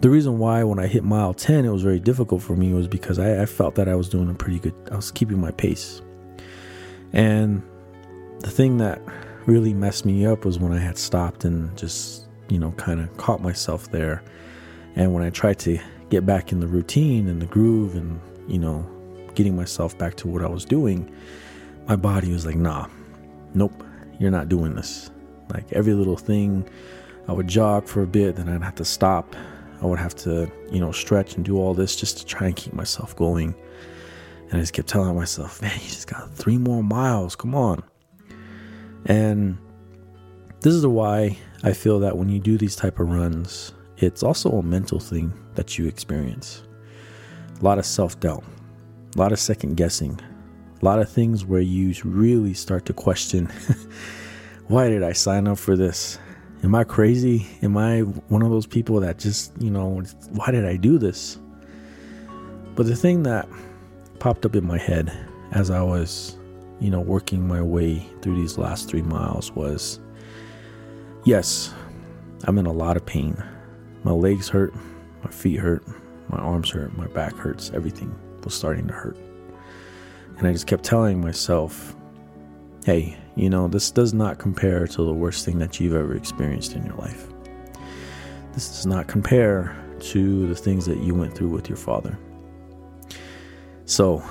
the 0.00 0.10
reason 0.10 0.38
why 0.38 0.62
when 0.62 0.78
I 0.78 0.86
hit 0.86 1.04
mile 1.04 1.34
10 1.34 1.64
it 1.64 1.70
was 1.70 1.82
very 1.82 1.98
difficult 1.98 2.42
for 2.42 2.54
me 2.54 2.72
was 2.72 2.86
because 2.86 3.18
I, 3.18 3.42
I, 3.42 3.46
felt 3.46 3.74
that 3.76 3.88
I 3.88 3.94
was 3.94 4.08
doing 4.08 4.28
a 4.28 4.34
pretty 4.34 4.58
good 4.58 4.74
I 4.92 4.96
was 4.96 5.10
keeping 5.10 5.40
my 5.40 5.50
pace. 5.52 6.02
And 7.12 7.62
the 8.40 8.50
thing 8.50 8.76
that 8.78 9.00
really 9.46 9.72
messed 9.72 10.04
me 10.04 10.26
up 10.26 10.44
was 10.44 10.58
when 10.58 10.72
I 10.72 10.78
had 10.78 10.98
stopped 10.98 11.44
and 11.44 11.76
just, 11.78 12.26
you 12.48 12.58
know, 12.58 12.72
kind 12.72 13.00
of 13.00 13.16
caught 13.16 13.40
myself 13.40 13.90
there. 13.90 14.22
And 14.96 15.14
when 15.14 15.22
I 15.22 15.30
tried 15.30 15.58
to 15.60 15.78
get 16.10 16.26
back 16.26 16.52
in 16.52 16.60
the 16.60 16.66
routine 16.66 17.28
and 17.28 17.40
the 17.40 17.46
groove 17.46 17.96
and, 17.96 18.20
you 18.48 18.58
know, 18.58 18.84
getting 19.34 19.56
myself 19.56 19.96
back 19.98 20.16
to 20.16 20.28
what 20.28 20.42
I 20.42 20.48
was 20.48 20.64
doing, 20.64 21.10
my 21.86 21.96
body 21.96 22.32
was 22.32 22.44
like, 22.44 22.56
nah, 22.56 22.86
nope, 23.54 23.84
you're 24.18 24.30
not 24.30 24.48
doing 24.48 24.74
this. 24.74 25.10
Like 25.52 25.72
every 25.72 25.94
little 25.94 26.16
thing, 26.16 26.68
I 27.28 27.32
would 27.32 27.48
jog 27.48 27.86
for 27.86 28.02
a 28.02 28.06
bit, 28.06 28.36
then 28.36 28.48
I'd 28.48 28.62
have 28.62 28.76
to 28.76 28.84
stop 28.84 29.34
I 29.82 29.86
would 29.86 29.98
have 29.98 30.14
to, 30.16 30.50
you 30.70 30.80
know, 30.80 30.92
stretch 30.92 31.36
and 31.36 31.44
do 31.44 31.58
all 31.58 31.74
this 31.74 31.96
just 31.96 32.18
to 32.18 32.26
try 32.26 32.46
and 32.46 32.56
keep 32.56 32.72
myself 32.72 33.14
going. 33.16 33.54
And 34.48 34.54
I 34.54 34.60
just 34.60 34.72
kept 34.72 34.88
telling 34.88 35.14
myself, 35.14 35.60
man, 35.60 35.74
you 35.74 35.88
just 35.88 36.06
got 36.06 36.32
three 36.34 36.58
more 36.58 36.82
miles. 36.82 37.36
Come 37.36 37.54
on. 37.54 37.82
And 39.06 39.58
this 40.60 40.72
is 40.72 40.86
why 40.86 41.36
I 41.62 41.72
feel 41.72 42.00
that 42.00 42.16
when 42.16 42.28
you 42.28 42.38
do 42.38 42.56
these 42.56 42.76
type 42.76 42.98
of 43.00 43.10
runs, 43.10 43.72
it's 43.98 44.22
also 44.22 44.50
a 44.52 44.62
mental 44.62 44.98
thing 44.98 45.32
that 45.54 45.78
you 45.78 45.86
experience. 45.86 46.62
A 47.60 47.64
lot 47.64 47.78
of 47.78 47.86
self 47.86 48.18
doubt, 48.20 48.44
a 49.14 49.18
lot 49.18 49.32
of 49.32 49.38
second 49.38 49.76
guessing, 49.76 50.20
a 50.80 50.84
lot 50.84 51.00
of 51.00 51.10
things 51.10 51.44
where 51.44 51.60
you 51.60 51.94
really 52.04 52.54
start 52.54 52.84
to 52.86 52.92
question 52.92 53.46
why 54.66 54.88
did 54.88 55.02
I 55.02 55.12
sign 55.12 55.46
up 55.46 55.58
for 55.58 55.76
this? 55.76 56.18
Am 56.62 56.74
I 56.74 56.84
crazy? 56.84 57.46
Am 57.62 57.76
I 57.76 58.00
one 58.00 58.42
of 58.42 58.50
those 58.50 58.66
people 58.66 59.00
that 59.00 59.18
just, 59.18 59.52
you 59.60 59.70
know, 59.70 60.02
why 60.30 60.50
did 60.50 60.64
I 60.64 60.76
do 60.76 60.98
this? 60.98 61.38
But 62.74 62.86
the 62.86 62.96
thing 62.96 63.22
that 63.24 63.48
popped 64.18 64.44
up 64.44 64.56
in 64.56 64.66
my 64.66 64.78
head 64.78 65.12
as 65.52 65.70
I 65.70 65.82
was, 65.82 66.36
you 66.80 66.90
know, 66.90 67.00
working 67.00 67.46
my 67.46 67.62
way 67.62 68.06
through 68.20 68.36
these 68.36 68.58
last 68.58 68.88
three 68.88 69.02
miles 69.02 69.52
was 69.52 70.00
yes, 71.24 71.72
I'm 72.44 72.58
in 72.58 72.66
a 72.66 72.72
lot 72.72 72.96
of 72.96 73.04
pain. 73.06 73.42
My 74.02 74.12
legs 74.12 74.48
hurt, 74.48 74.74
my 75.22 75.30
feet 75.30 75.58
hurt, 75.58 75.86
my 76.28 76.38
arms 76.38 76.70
hurt, 76.70 76.96
my 76.96 77.06
back 77.08 77.34
hurts, 77.34 77.70
everything 77.74 78.14
was 78.44 78.54
starting 78.54 78.86
to 78.88 78.94
hurt. 78.94 79.16
And 80.38 80.46
I 80.46 80.52
just 80.52 80.66
kept 80.66 80.84
telling 80.84 81.20
myself, 81.20 81.96
hey, 82.86 83.18
you 83.34 83.50
know, 83.50 83.66
this 83.66 83.90
does 83.90 84.14
not 84.14 84.38
compare 84.38 84.86
to 84.86 85.02
the 85.02 85.12
worst 85.12 85.44
thing 85.44 85.58
that 85.58 85.80
you've 85.80 85.96
ever 85.96 86.14
experienced 86.14 86.76
in 86.76 86.86
your 86.86 86.94
life. 86.94 87.26
This 88.52 88.68
does 88.68 88.86
not 88.86 89.08
compare 89.08 89.76
to 89.98 90.46
the 90.46 90.54
things 90.54 90.86
that 90.86 90.98
you 90.98 91.12
went 91.12 91.34
through 91.34 91.48
with 91.48 91.68
your 91.68 91.76
father. 91.76 92.16
So, 93.86 94.22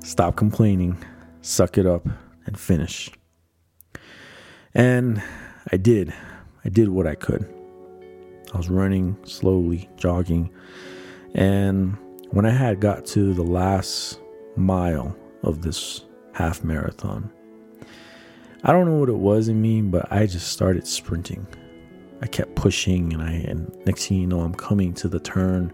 stop 0.00 0.36
complaining, 0.36 1.02
suck 1.40 1.78
it 1.78 1.86
up, 1.86 2.06
and 2.44 2.58
finish. 2.60 3.08
And 4.74 5.22
I 5.72 5.78
did. 5.78 6.12
I 6.62 6.68
did 6.68 6.90
what 6.90 7.06
I 7.06 7.14
could. 7.14 7.48
I 8.52 8.58
was 8.58 8.68
running 8.68 9.16
slowly, 9.24 9.88
jogging, 9.96 10.50
and 11.34 11.96
when 12.32 12.44
I 12.44 12.50
had 12.50 12.80
got 12.80 13.06
to 13.06 13.32
the 13.32 13.42
last 13.42 14.20
mile 14.56 15.16
of 15.42 15.62
this 15.62 16.04
half 16.34 16.62
marathon, 16.62 17.30
I 18.66 18.72
don't 18.72 18.86
know 18.86 18.96
what 18.96 19.10
it 19.10 19.18
was 19.18 19.48
in 19.48 19.60
me, 19.60 19.82
but 19.82 20.10
I 20.10 20.24
just 20.24 20.48
started 20.48 20.86
sprinting. 20.86 21.46
I 22.22 22.26
kept 22.26 22.54
pushing, 22.54 23.12
and 23.12 23.22
I 23.22 23.32
and 23.32 23.70
next 23.84 24.06
thing 24.06 24.18
you 24.20 24.26
know, 24.26 24.40
I'm 24.40 24.54
coming 24.54 24.94
to 24.94 25.08
the 25.08 25.20
turn, 25.20 25.70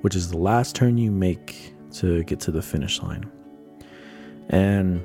which 0.00 0.16
is 0.16 0.30
the 0.30 0.38
last 0.38 0.74
turn 0.74 0.96
you 0.96 1.10
make 1.10 1.74
to 1.92 2.24
get 2.24 2.40
to 2.40 2.50
the 2.50 2.62
finish 2.62 3.02
line. 3.02 3.30
And 4.48 5.02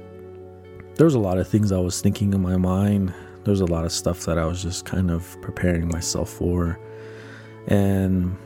there 0.96 1.06
was 1.06 1.16
a 1.16 1.20
lot 1.20 1.38
of 1.38 1.50
things 1.50 1.74
I 1.74 1.80
was 1.80 2.00
thinking 2.00 2.34
in 2.34 2.42
my 2.42 2.56
mind. 2.56 3.14
There 3.44 3.52
was 3.52 3.62
a 3.62 3.66
lot 3.66 3.84
of 3.84 3.92
stuff 3.92 4.26
that 4.26 4.38
I 4.38 4.46
was 4.46 4.64
just 4.64 4.86
kind 4.86 5.12
of 5.12 5.38
preparing 5.42 5.90
myself 5.90 6.30
for. 6.30 6.80
And 7.68 8.38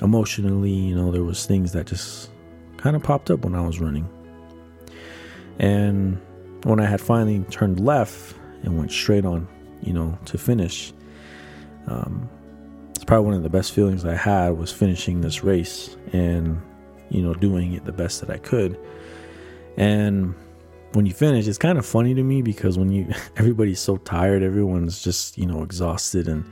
emotionally, 0.00 0.72
you 0.72 0.96
know, 0.96 1.12
there 1.12 1.24
was 1.24 1.44
things 1.44 1.72
that 1.72 1.86
just 1.86 2.30
kind 2.78 2.96
of 2.96 3.02
popped 3.02 3.30
up 3.30 3.44
when 3.44 3.54
I 3.54 3.60
was 3.60 3.80
running. 3.80 4.08
And 5.58 6.18
when 6.64 6.80
I 6.80 6.86
had 6.86 7.00
finally 7.00 7.44
turned 7.50 7.80
left 7.80 8.34
and 8.62 8.76
went 8.78 8.90
straight 8.90 9.24
on, 9.24 9.46
you 9.82 9.92
know, 9.92 10.18
to 10.26 10.38
finish, 10.38 10.92
um, 11.86 12.28
it's 12.90 13.04
probably 13.04 13.26
one 13.26 13.34
of 13.34 13.42
the 13.42 13.48
best 13.48 13.72
feelings 13.72 14.04
I 14.04 14.14
had 14.14 14.50
was 14.50 14.72
finishing 14.72 15.20
this 15.20 15.44
race 15.44 15.96
and, 16.12 16.60
you 17.10 17.22
know, 17.22 17.34
doing 17.34 17.74
it 17.74 17.84
the 17.84 17.92
best 17.92 18.20
that 18.20 18.30
I 18.30 18.38
could. 18.38 18.78
And 19.76 20.34
when 20.92 21.06
you 21.06 21.12
finish, 21.12 21.46
it's 21.46 21.58
kind 21.58 21.78
of 21.78 21.86
funny 21.86 22.14
to 22.14 22.22
me 22.22 22.42
because 22.42 22.76
when 22.76 22.90
you, 22.90 23.12
everybody's 23.36 23.80
so 23.80 23.96
tired, 23.98 24.42
everyone's 24.42 25.02
just, 25.02 25.38
you 25.38 25.46
know, 25.46 25.62
exhausted 25.62 26.28
and, 26.28 26.44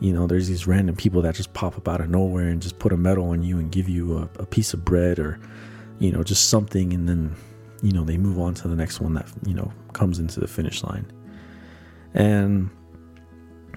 you 0.00 0.12
know, 0.12 0.26
there's 0.26 0.46
these 0.46 0.66
random 0.66 0.94
people 0.94 1.22
that 1.22 1.34
just 1.34 1.52
pop 1.54 1.76
up 1.76 1.88
out 1.88 2.00
of 2.00 2.10
nowhere 2.10 2.48
and 2.48 2.62
just 2.62 2.78
put 2.78 2.92
a 2.92 2.96
medal 2.96 3.30
on 3.30 3.42
you 3.42 3.58
and 3.58 3.72
give 3.72 3.88
you 3.88 4.18
a, 4.18 4.22
a 4.38 4.46
piece 4.46 4.74
of 4.74 4.84
bread 4.84 5.18
or, 5.18 5.40
you 5.98 6.12
know, 6.12 6.22
just 6.22 6.48
something. 6.48 6.92
And 6.92 7.08
then, 7.08 7.34
you 7.82 7.92
know, 7.92 8.04
they 8.04 8.16
move 8.16 8.38
on 8.38 8.54
to 8.54 8.68
the 8.68 8.76
next 8.76 9.00
one 9.00 9.14
that, 9.14 9.28
you 9.46 9.54
know, 9.54 9.72
comes 9.92 10.18
into 10.18 10.40
the 10.40 10.48
finish 10.48 10.82
line. 10.82 11.06
And 12.14 12.70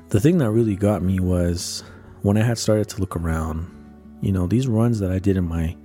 the 0.10 0.20
thing 0.20 0.38
that 0.40 0.52
really 0.52 0.76
got 0.76 1.02
me 1.02 1.20
was 1.20 1.84
when 2.22 2.38
I 2.38 2.44
had 2.44 2.58
started 2.58 2.90
to 2.90 3.00
look 3.00 3.16
around, 3.16 3.70
you 4.22 4.32
know, 4.32 4.48
these 4.48 4.68
runs 4.68 5.00
that 5.00 5.12
I 5.12 5.20
did 5.20 5.38
in 5.38 5.48
my, 5.48 5.76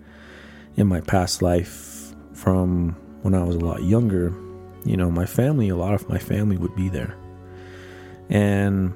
in 0.76 0.87
my 0.87 1.00
past 1.00 1.42
life 1.42 2.14
from 2.32 2.96
when 3.23 3.35
I 3.35 3.42
was 3.42 3.56
a 3.56 3.61
lot 3.61 3.82
younger, 3.82 4.35
you 4.85 4.96
know, 4.96 5.11
my 5.11 5.26
family, 5.26 5.68
a 5.68 5.76
lot 5.76 5.94
of 5.94 6.08
my 6.08 6.18
family 6.18 6.56
would 6.56 6.75
be 6.76 6.88
there. 6.88 7.16
And 8.28 8.94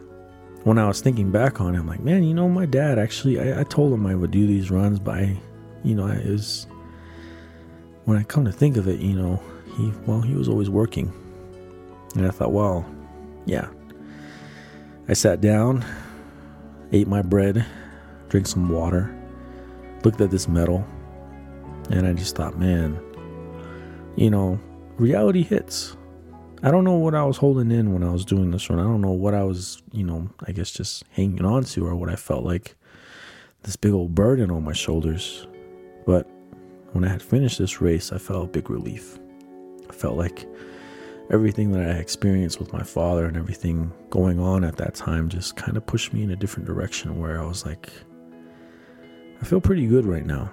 when 0.64 0.78
I 0.78 0.86
was 0.86 1.00
thinking 1.00 1.30
back 1.30 1.60
on 1.60 1.74
it, 1.74 1.78
I'm 1.78 1.86
like, 1.86 2.00
man, 2.00 2.22
you 2.22 2.34
know, 2.34 2.48
my 2.48 2.66
dad 2.66 2.98
actually, 2.98 3.40
I, 3.40 3.60
I 3.60 3.64
told 3.64 3.92
him 3.92 4.06
I 4.06 4.14
would 4.14 4.30
do 4.30 4.46
these 4.46 4.70
runs, 4.70 4.98
but 4.98 5.14
I, 5.14 5.40
you 5.82 5.94
know, 5.94 6.06
it 6.06 6.26
was, 6.26 6.66
when 8.10 8.18
I 8.18 8.24
come 8.24 8.44
to 8.44 8.50
think 8.50 8.76
of 8.76 8.88
it, 8.88 8.98
you 8.98 9.14
know, 9.14 9.40
he, 9.76 9.92
well, 10.04 10.20
he 10.20 10.34
was 10.34 10.48
always 10.48 10.68
working. 10.68 11.12
And 12.16 12.26
I 12.26 12.30
thought, 12.30 12.50
well, 12.50 12.84
yeah. 13.46 13.68
I 15.08 15.12
sat 15.12 15.40
down, 15.40 15.84
ate 16.90 17.06
my 17.06 17.22
bread, 17.22 17.64
drank 18.28 18.48
some 18.48 18.68
water, 18.68 19.16
looked 20.02 20.20
at 20.20 20.32
this 20.32 20.48
medal, 20.48 20.84
and 21.90 22.04
I 22.04 22.12
just 22.12 22.34
thought, 22.34 22.58
man, 22.58 23.00
you 24.16 24.28
know, 24.28 24.58
reality 24.96 25.44
hits. 25.44 25.96
I 26.64 26.72
don't 26.72 26.82
know 26.82 26.96
what 26.96 27.14
I 27.14 27.22
was 27.22 27.36
holding 27.36 27.70
in 27.70 27.92
when 27.92 28.02
I 28.02 28.10
was 28.10 28.24
doing 28.24 28.50
this 28.50 28.68
one. 28.68 28.80
I 28.80 28.82
don't 28.82 29.02
know 29.02 29.12
what 29.12 29.34
I 29.34 29.44
was, 29.44 29.84
you 29.92 30.02
know, 30.02 30.28
I 30.48 30.50
guess 30.50 30.72
just 30.72 31.04
hanging 31.12 31.44
on 31.44 31.62
to 31.62 31.86
or 31.86 31.94
what 31.94 32.08
I 32.08 32.16
felt 32.16 32.42
like 32.42 32.74
this 33.62 33.76
big 33.76 33.92
old 33.92 34.16
burden 34.16 34.50
on 34.50 34.64
my 34.64 34.72
shoulders. 34.72 35.46
But 36.06 36.28
when 36.92 37.04
I 37.04 37.08
had 37.08 37.22
finished 37.22 37.58
this 37.58 37.80
race, 37.80 38.12
I 38.12 38.18
felt 38.18 38.44
a 38.44 38.48
big 38.48 38.70
relief. 38.70 39.18
I 39.88 39.92
felt 39.92 40.16
like 40.16 40.46
everything 41.30 41.70
that 41.72 41.82
I 41.82 41.98
experienced 41.98 42.58
with 42.58 42.72
my 42.72 42.82
father 42.82 43.26
and 43.26 43.36
everything 43.36 43.92
going 44.10 44.40
on 44.40 44.64
at 44.64 44.76
that 44.76 44.94
time 44.94 45.28
just 45.28 45.56
kind 45.56 45.76
of 45.76 45.86
pushed 45.86 46.12
me 46.12 46.22
in 46.22 46.30
a 46.30 46.36
different 46.36 46.66
direction 46.66 47.20
where 47.20 47.40
I 47.40 47.44
was 47.44 47.64
like, 47.64 47.92
I 49.40 49.44
feel 49.44 49.60
pretty 49.60 49.86
good 49.86 50.04
right 50.04 50.26
now. 50.26 50.50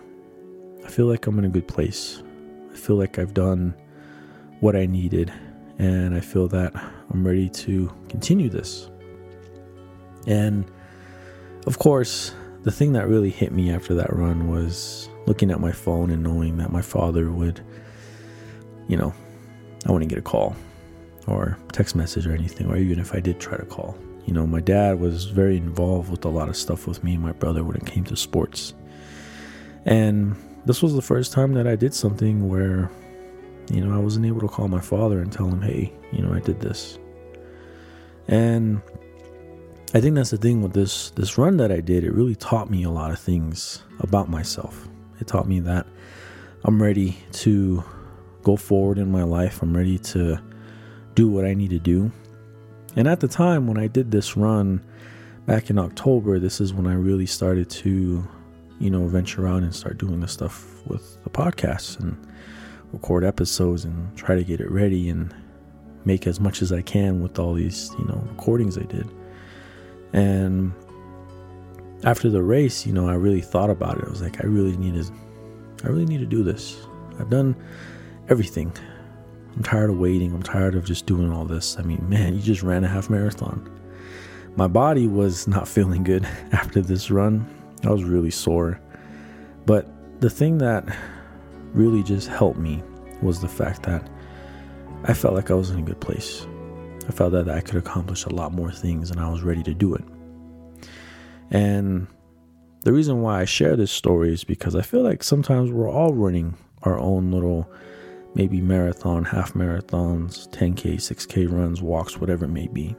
I 0.86 0.90
feel 0.90 1.08
like 1.08 1.26
I'm 1.26 1.40
in 1.40 1.46
a 1.46 1.50
good 1.50 1.68
place. 1.68 2.22
I 2.72 2.76
feel 2.76 2.96
like 2.96 3.18
I've 3.18 3.34
done 3.34 3.74
what 4.60 4.76
I 4.76 4.86
needed 4.86 5.34
and 5.80 6.16
I 6.16 6.20
feel 6.20 6.48
that 6.50 6.74
I'm 7.12 7.26
ready 7.26 7.50
to 7.50 7.94
continue 8.10 8.50
this. 8.50 8.90
And 10.28 10.70
of 11.66 11.80
course, 11.80 12.34
the 12.64 12.72
thing 12.72 12.94
that 12.94 13.08
really 13.08 13.30
hit 13.30 13.52
me 13.52 13.72
after 13.72 13.94
that 13.96 14.14
run 14.14 14.50
was 14.50 15.10
looking 15.28 15.52
at 15.52 15.60
my 15.60 15.72
phone 15.72 16.10
and 16.10 16.24
knowing 16.24 16.58
that 16.58 16.72
my 16.72 16.82
father 16.82 17.30
would, 17.32 17.62
you 18.88 18.98
know, 18.98 19.14
I 19.86 19.92
wouldn't 19.92 20.10
get 20.10 20.18
a 20.18 20.24
call 20.24 20.56
or 21.28 21.58
text 21.72 21.96
message 21.96 22.26
or 22.26 22.34
anything, 22.34 22.68
or 22.68 22.78
even 22.78 23.00
if 23.00 23.14
I 23.14 23.20
did 23.20 23.40
try 23.40 23.58
to 23.58 23.66
call. 23.66 23.96
You 24.26 24.34
know, 24.34 24.48
my 24.48 24.62
dad 24.62 25.00
was 25.00 25.26
very 25.26 25.58
involved 25.58 26.10
with 26.10 26.26
a 26.26 26.30
lot 26.30 26.50
of 26.50 26.58
stuff 26.58 26.88
with 26.88 27.04
me 27.04 27.14
and 27.14 27.22
my 27.22 27.34
brother 27.34 27.64
when 27.64 27.76
it 27.76 27.86
came 27.86 28.04
to 28.06 28.16
sports. 28.16 28.74
And 29.86 30.36
this 30.66 30.82
was 30.82 30.96
the 30.96 31.02
first 31.02 31.32
time 31.32 31.54
that 31.54 31.68
I 31.68 31.76
did 31.76 31.94
something 31.94 32.50
where 32.50 32.90
you 33.72 33.84
know, 33.84 33.94
I 33.94 34.00
wasn't 34.00 34.26
able 34.26 34.42
to 34.42 34.48
call 34.48 34.68
my 34.68 34.80
father 34.80 35.20
and 35.20 35.32
tell 35.32 35.48
him, 35.48 35.62
hey, 35.62 35.94
you 36.12 36.22
know, 36.22 36.34
I 36.34 36.40
did 36.40 36.60
this. 36.60 36.98
And 38.28 38.82
I 39.94 40.02
think 40.02 40.16
that's 40.16 40.32
the 40.32 40.38
thing 40.38 40.62
with 40.62 40.74
this 40.74 41.12
this 41.12 41.38
run 41.38 41.58
that 41.58 41.72
I 41.72 41.80
did. 41.80 42.04
It 42.04 42.14
really 42.14 42.36
taught 42.36 42.70
me 42.70 42.84
a 42.84 42.90
lot 42.90 43.12
of 43.12 43.20
things 43.20 43.84
about 44.00 44.30
myself. 44.30 44.88
It 45.20 45.28
taught 45.28 45.48
me 45.48 45.60
that 45.62 45.88
I'm 46.64 46.82
ready 46.82 47.18
to 47.34 47.84
go 48.44 48.56
forward 48.56 48.98
in 48.98 49.12
my 49.12 49.24
life. 49.24 49.62
I'm 49.62 49.76
ready 49.76 49.98
to 50.00 50.40
do 51.16 51.28
what 51.28 51.46
I 51.46 51.54
need 51.54 51.72
to 51.72 51.80
do. 51.80 52.12
And 52.96 53.08
at 53.08 53.20
the 53.20 53.28
time 53.28 53.68
when 53.68 53.78
I 53.78 53.88
did 53.88 54.12
this 54.12 54.38
run 54.38 54.84
back 55.46 55.70
in 55.70 55.78
October, 55.78 56.40
this 56.40 56.60
is 56.60 56.74
when 56.74 56.88
I 56.88 56.94
really 56.94 57.26
started 57.26 57.70
to, 57.70 58.28
you 58.80 58.90
know, 58.90 59.08
venture 59.08 59.48
out 59.48 59.64
and 59.64 59.74
start 59.74 59.98
doing 59.98 60.20
the 60.20 60.28
stuff 60.28 60.86
with 60.88 61.24
the 61.24 61.30
podcast 61.30 62.00
and 62.00 62.18
record 62.94 63.24
episodes 63.24 63.86
and 63.86 64.16
try 64.18 64.36
to 64.36 64.44
get 64.44 64.60
it 64.60 64.70
ready 64.72 65.10
and 65.10 65.34
make 66.06 66.26
as 66.26 66.40
much 66.40 66.62
as 66.62 66.72
I 66.72 66.82
can 66.82 67.22
with 67.22 67.38
all 67.38 67.54
these, 67.54 67.92
you 68.00 68.06
know, 68.06 68.24
recordings 68.30 68.78
I 68.78 68.84
did. 68.84 69.08
And 70.14 70.74
after 72.04 72.30
the 72.30 72.44
race, 72.44 72.86
you 72.86 72.94
know, 72.94 73.08
I 73.08 73.16
really 73.16 73.42
thought 73.42 73.70
about 73.70 73.98
it. 73.98 74.06
I 74.06 74.10
was 74.10 74.22
like, 74.22 74.44
I 74.44 74.48
really 74.48 74.78
need 74.78 74.94
to, 74.96 75.12
I 75.84 75.88
really 75.88 76.06
need 76.06 76.20
to 76.20 76.26
do 76.26 76.44
this. 76.44 76.78
I've 77.20 77.30
done 77.30 77.56
everything. 78.30 78.72
I'm 79.56 79.64
tired 79.64 79.90
of 79.90 79.98
waiting. 79.98 80.34
I'm 80.34 80.44
tired 80.44 80.76
of 80.76 80.86
just 80.86 81.06
doing 81.06 81.32
all 81.32 81.46
this. 81.46 81.78
I 81.80 81.82
mean, 81.82 82.08
man, 82.08 82.36
you 82.36 82.42
just 82.42 82.62
ran 82.62 82.84
a 82.84 82.88
half 82.88 83.10
marathon. 83.10 83.70
My 84.56 84.68
body 84.68 85.08
was 85.08 85.48
not 85.48 85.68
feeling 85.76 86.04
good 86.04 86.24
after 86.52 86.82
this 86.82 87.10
run. 87.10 87.46
I 87.84 87.90
was 87.90 88.04
really 88.04 88.32
sore. 88.32 88.80
But 89.66 89.88
the 90.22 90.30
thing 90.30 90.60
that 90.60 90.96
really 91.74 92.04
just 92.04 92.28
helped 92.28 92.60
me 92.60 92.84
was 93.22 93.42
the 93.42 93.48
fact 93.48 93.84
that 93.84 94.08
I 95.04 95.14
felt 95.14 95.34
like 95.34 95.52
I 95.52 95.54
was 95.54 95.72
in 95.72 95.80
a 95.80 95.82
good 95.84 96.00
place. 96.00 96.46
I 97.08 97.12
felt 97.12 97.32
that 97.34 97.50
I 97.50 97.62
could 97.62 97.76
accomplish 97.76 98.26
a 98.26 98.30
lot 98.30 98.52
more 98.52 98.72
things 98.72 99.12
and 99.12 99.20
I 99.20 99.30
was 99.30 99.42
ready 99.42 99.64
to 99.64 99.74
do 99.74 99.96
it. 99.96 100.04
And 101.52 102.08
the 102.82 102.94
reason 102.94 103.22
why 103.22 103.42
I 103.42 103.46
share 103.46 103.76
this 103.76 103.92
story 103.92 104.34
is 104.34 104.44
because 104.44 104.76
I 104.76 104.82
feel 104.82 105.02
like 105.02 105.24
sometimes 105.24 105.72
we're 105.72 105.90
all 105.90 106.14
running 106.14 106.56
our 106.84 106.98
own 107.00 107.32
little 107.32 107.70
maybe 108.36 108.62
marathon, 108.62 109.24
half 109.24 109.54
marathons, 109.54 110.48
10K, 110.50 110.96
6K 110.96 111.52
runs, 111.52 111.82
walks, 111.82 112.18
whatever 112.18 112.46
it 112.46 112.50
may 112.50 112.68
be. 112.68 112.96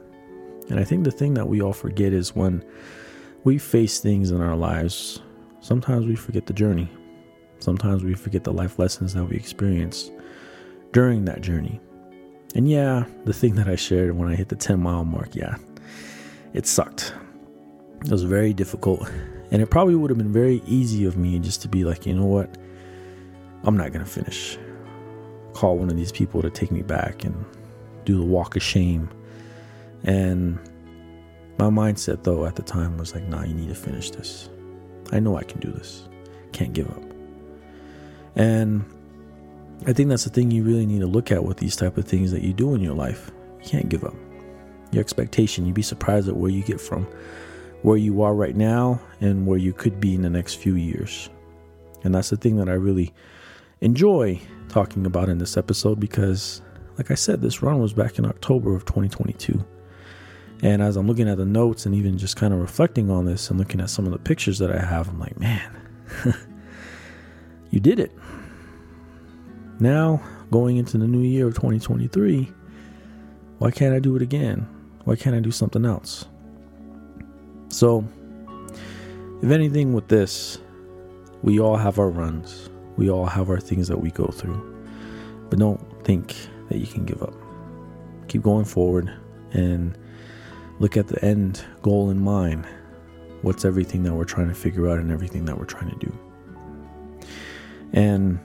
And 0.69 0.79
I 0.79 0.83
think 0.83 1.03
the 1.03 1.11
thing 1.11 1.33
that 1.35 1.47
we 1.47 1.61
all 1.61 1.73
forget 1.73 2.13
is 2.13 2.35
when 2.35 2.63
we 3.43 3.57
face 3.57 3.99
things 3.99 4.31
in 4.31 4.41
our 4.41 4.55
lives, 4.55 5.21
sometimes 5.61 6.05
we 6.05 6.15
forget 6.15 6.45
the 6.45 6.53
journey. 6.53 6.89
Sometimes 7.59 8.03
we 8.03 8.13
forget 8.13 8.43
the 8.43 8.53
life 8.53 8.79
lessons 8.79 9.13
that 9.13 9.25
we 9.25 9.35
experience 9.35 10.11
during 10.91 11.25
that 11.25 11.41
journey. 11.41 11.79
And 12.55 12.69
yeah, 12.69 13.05
the 13.25 13.33
thing 13.33 13.55
that 13.55 13.67
I 13.67 13.75
shared 13.75 14.17
when 14.17 14.29
I 14.29 14.35
hit 14.35 14.49
the 14.49 14.55
10 14.55 14.79
mile 14.79 15.05
mark, 15.05 15.35
yeah, 15.35 15.55
it 16.53 16.65
sucked. 16.65 17.13
It 18.05 18.11
was 18.11 18.23
very 18.23 18.53
difficult. 18.53 19.09
And 19.51 19.61
it 19.61 19.69
probably 19.69 19.95
would 19.95 20.09
have 20.09 20.17
been 20.17 20.31
very 20.31 20.61
easy 20.67 21.05
of 21.05 21.17
me 21.17 21.39
just 21.39 21.61
to 21.63 21.67
be 21.67 21.83
like, 21.83 22.05
you 22.05 22.13
know 22.13 22.25
what? 22.25 22.55
I'm 23.63 23.75
not 23.75 23.91
going 23.91 24.05
to 24.05 24.09
finish. 24.09 24.57
Call 25.53 25.77
one 25.77 25.89
of 25.89 25.97
these 25.97 26.11
people 26.11 26.41
to 26.41 26.49
take 26.49 26.71
me 26.71 26.81
back 26.81 27.23
and 27.23 27.45
do 28.05 28.17
the 28.17 28.25
walk 28.25 28.55
of 28.55 28.63
shame. 28.63 29.09
And 30.03 30.57
my 31.57 31.65
mindset, 31.65 32.23
though, 32.23 32.45
at 32.45 32.55
the 32.55 32.61
time 32.61 32.97
was 32.97 33.13
like, 33.13 33.27
nah, 33.27 33.43
you 33.43 33.53
need 33.53 33.69
to 33.69 33.75
finish 33.75 34.11
this. 34.11 34.49
I 35.11 35.19
know 35.19 35.35
I 35.35 35.43
can 35.43 35.59
do 35.59 35.71
this. 35.71 36.07
Can't 36.53 36.73
give 36.73 36.89
up. 36.89 37.03
And 38.35 38.85
I 39.87 39.93
think 39.93 40.09
that's 40.09 40.23
the 40.23 40.29
thing 40.29 40.51
you 40.51 40.63
really 40.63 40.85
need 40.85 40.99
to 40.99 41.07
look 41.07 41.31
at 41.31 41.43
with 41.43 41.57
these 41.57 41.75
type 41.75 41.97
of 41.97 42.05
things 42.05 42.31
that 42.31 42.43
you 42.43 42.53
do 42.53 42.75
in 42.75 42.81
your 42.81 42.93
life. 42.93 43.31
You 43.61 43.69
can't 43.69 43.89
give 43.89 44.03
up. 44.03 44.15
Your 44.91 45.01
expectation, 45.01 45.65
you'd 45.65 45.75
be 45.75 45.81
surprised 45.81 46.29
at 46.29 46.37
where 46.37 46.51
you 46.51 46.63
get 46.63 46.79
from 46.79 47.07
where 47.81 47.97
you 47.97 48.21
are 48.21 48.35
right 48.35 48.55
now 48.55 48.99
and 49.21 49.47
where 49.47 49.57
you 49.57 49.73
could 49.73 49.99
be 49.99 50.15
in 50.15 50.21
the 50.21 50.29
next 50.29 50.55
few 50.55 50.75
years. 50.75 51.29
And 52.03 52.13
that's 52.13 52.29
the 52.29 52.37
thing 52.37 52.57
that 52.57 52.69
I 52.69 52.73
really 52.73 53.13
enjoy 53.81 54.41
talking 54.67 55.05
about 55.05 55.29
in 55.29 55.37
this 55.37 55.57
episode 55.57 55.99
because 55.99 56.61
like 56.99 57.11
I 57.11 57.15
said, 57.15 57.41
this 57.41 57.63
run 57.63 57.79
was 57.79 57.93
back 57.93 58.19
in 58.19 58.25
October 58.25 58.75
of 58.75 58.83
2022. 58.83 59.65
And 60.61 60.81
as 60.81 60.97
I'm 60.97 61.07
looking 61.07 61.29
at 61.29 61.37
the 61.37 61.45
notes 61.45 61.85
and 61.85 61.95
even 61.95 62.17
just 62.17 62.35
kind 62.35 62.53
of 62.53 62.59
reflecting 62.59 63.09
on 63.09 63.23
this 63.23 63.49
and 63.49 63.57
looking 63.57 63.79
at 63.79 63.89
some 63.89 64.05
of 64.05 64.11
the 64.11 64.19
pictures 64.19 64.59
that 64.59 64.69
I 64.69 64.85
have, 64.85 65.07
I'm 65.07 65.17
like, 65.17 65.39
man, 65.39 65.81
you 67.69 67.79
did 67.79 68.01
it. 68.01 68.11
Now, 69.79 70.21
going 70.51 70.75
into 70.75 70.97
the 70.97 71.07
new 71.07 71.21
year 71.21 71.47
of 71.47 71.53
2023, 71.53 72.51
why 73.59 73.71
can't 73.71 73.95
I 73.95 73.99
do 73.99 74.17
it 74.17 74.21
again? 74.21 74.67
Why 75.05 75.15
can't 75.15 75.37
I 75.37 75.39
do 75.39 75.51
something 75.51 75.85
else? 75.85 76.25
So, 77.69 78.03
if 79.41 79.49
anything, 79.51 79.93
with 79.93 80.07
this, 80.07 80.59
we 81.43 81.59
all 81.59 81.77
have 81.77 81.99
our 81.99 82.09
runs, 82.09 82.69
we 82.97 83.09
all 83.09 83.25
have 83.25 83.49
our 83.49 83.59
things 83.59 83.87
that 83.87 84.01
we 84.01 84.11
go 84.11 84.27
through, 84.27 84.77
but 85.49 85.59
don't 85.59 85.79
think 86.03 86.35
that 86.69 86.79
you 86.79 86.87
can 86.87 87.05
give 87.05 87.23
up. 87.23 87.33
Keep 88.27 88.43
going 88.43 88.65
forward 88.65 89.13
and 89.53 89.97
look 90.79 90.97
at 90.97 91.07
the 91.07 91.23
end 91.23 91.63
goal 91.81 92.09
in 92.09 92.19
mind. 92.19 92.67
What's 93.41 93.63
everything 93.63 94.03
that 94.03 94.13
we're 94.13 94.25
trying 94.25 94.49
to 94.49 94.55
figure 94.55 94.89
out 94.89 94.99
and 94.99 95.11
everything 95.11 95.45
that 95.45 95.57
we're 95.57 95.65
trying 95.65 95.89
to 95.89 96.05
do? 96.05 96.19
And 97.93 98.39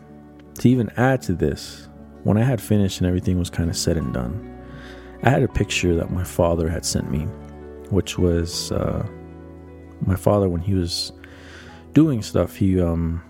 to 0.60 0.68
even 0.68 0.90
add 0.96 1.20
to 1.22 1.34
this, 1.34 1.88
when 2.22 2.38
I 2.38 2.42
had 2.42 2.60
finished 2.60 3.00
and 3.00 3.06
everything 3.06 3.38
was 3.38 3.50
kind 3.50 3.68
of 3.68 3.76
said 3.76 3.96
and 3.96 4.14
done, 4.14 4.50
I 5.22 5.30
had 5.30 5.42
a 5.42 5.48
picture 5.48 5.94
that 5.96 6.10
my 6.10 6.24
father 6.24 6.68
had 6.68 6.84
sent 6.84 7.10
me, 7.10 7.26
which 7.94 8.18
was 8.18 8.72
uh, 8.72 9.06
my 10.00 10.16
father 10.16 10.48
when 10.48 10.60
he 10.60 10.74
was 10.74 11.12
doing 11.92 12.22
stuff. 12.22 12.56
He, 12.56 12.80
um, 12.80 13.22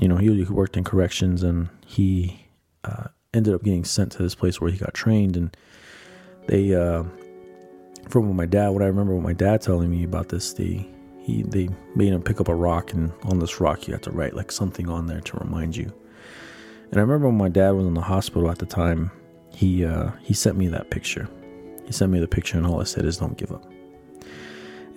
you 0.00 0.08
know, 0.08 0.16
he 0.16 0.44
worked 0.44 0.76
in 0.76 0.84
corrections 0.84 1.42
and 1.42 1.68
he 1.86 2.46
uh, 2.84 3.08
ended 3.34 3.54
up 3.54 3.62
getting 3.62 3.84
sent 3.84 4.12
to 4.12 4.22
this 4.22 4.34
place 4.34 4.60
where 4.60 4.70
he 4.70 4.78
got 4.78 4.94
trained. 4.94 5.36
And 5.36 5.56
they, 6.46 6.74
uh, 6.74 7.04
from 8.08 8.34
my 8.34 8.46
dad, 8.46 8.70
what 8.70 8.82
I 8.82 8.86
remember, 8.86 9.14
what 9.14 9.24
my 9.24 9.32
dad 9.32 9.60
telling 9.60 9.90
me 9.90 10.04
about 10.04 10.28
this, 10.28 10.52
they 10.52 10.88
he 11.20 11.44
they 11.44 11.68
made 11.94 12.12
him 12.12 12.22
pick 12.22 12.40
up 12.40 12.48
a 12.48 12.54
rock 12.54 12.92
and 12.92 13.12
on 13.24 13.38
this 13.38 13.60
rock 13.60 13.86
you 13.86 13.94
had 13.94 14.02
to 14.02 14.10
write 14.10 14.34
like 14.34 14.50
something 14.50 14.88
on 14.88 15.06
there 15.06 15.20
to 15.20 15.36
remind 15.36 15.76
you 15.76 15.92
and 16.92 16.98
I 16.98 17.00
remember 17.00 17.28
when 17.28 17.38
my 17.38 17.48
dad 17.48 17.70
was 17.70 17.86
in 17.86 17.94
the 17.94 18.02
hospital 18.02 18.50
at 18.50 18.58
the 18.58 18.66
time, 18.66 19.10
he 19.48 19.82
uh, 19.82 20.10
he 20.20 20.34
sent 20.34 20.58
me 20.58 20.68
that 20.68 20.90
picture. 20.90 21.26
He 21.86 21.92
sent 21.92 22.12
me 22.12 22.20
the 22.20 22.28
picture, 22.28 22.58
and 22.58 22.66
all 22.66 22.82
I 22.82 22.84
said 22.84 23.06
is, 23.06 23.16
"Don't 23.16 23.36
give 23.38 23.50
up." 23.50 23.71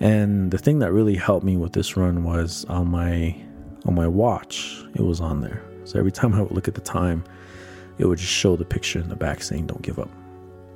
And 0.00 0.50
the 0.50 0.58
thing 0.58 0.78
that 0.80 0.92
really 0.92 1.16
helped 1.16 1.44
me 1.44 1.56
with 1.56 1.72
this 1.72 1.96
run 1.96 2.22
was 2.22 2.64
on 2.68 2.88
my 2.88 3.34
on 3.86 3.94
my 3.94 4.06
watch. 4.06 4.84
It 4.94 5.02
was 5.02 5.20
on 5.20 5.40
there, 5.40 5.62
so 5.84 5.98
every 5.98 6.12
time 6.12 6.34
I 6.34 6.42
would 6.42 6.52
look 6.52 6.68
at 6.68 6.74
the 6.74 6.80
time, 6.80 7.24
it 7.98 8.06
would 8.06 8.18
just 8.18 8.32
show 8.32 8.56
the 8.56 8.64
picture 8.64 8.98
in 8.98 9.08
the 9.08 9.16
back 9.16 9.42
saying, 9.42 9.66
"Don't 9.66 9.82
give 9.82 9.98
up," 9.98 10.10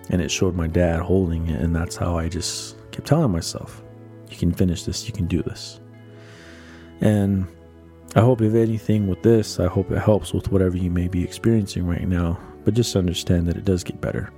and 0.08 0.22
it 0.22 0.30
showed 0.30 0.54
my 0.54 0.66
dad 0.66 1.00
holding 1.00 1.48
it, 1.48 1.60
and 1.60 1.74
that's 1.74 1.96
how 1.96 2.16
I 2.16 2.28
just 2.28 2.76
kept 2.92 3.06
telling 3.06 3.30
myself, 3.30 3.82
"You 4.30 4.36
can 4.36 4.52
finish 4.52 4.84
this. 4.84 5.06
You 5.06 5.12
can 5.12 5.26
do 5.26 5.42
this." 5.42 5.80
And 7.00 7.46
I 8.14 8.20
hope, 8.20 8.42
if 8.42 8.54
anything, 8.54 9.06
with 9.06 9.22
this, 9.22 9.60
I 9.60 9.66
hope 9.66 9.90
it 9.90 9.98
helps 9.98 10.32
with 10.34 10.50
whatever 10.50 10.76
you 10.76 10.90
may 10.90 11.08
be 11.08 11.22
experiencing 11.22 11.86
right 11.86 12.08
now. 12.08 12.38
But 12.64 12.74
just 12.74 12.96
understand 12.96 13.46
that 13.46 13.56
it 13.56 13.64
does 13.64 13.84
get 13.84 14.00
better. 14.00 14.30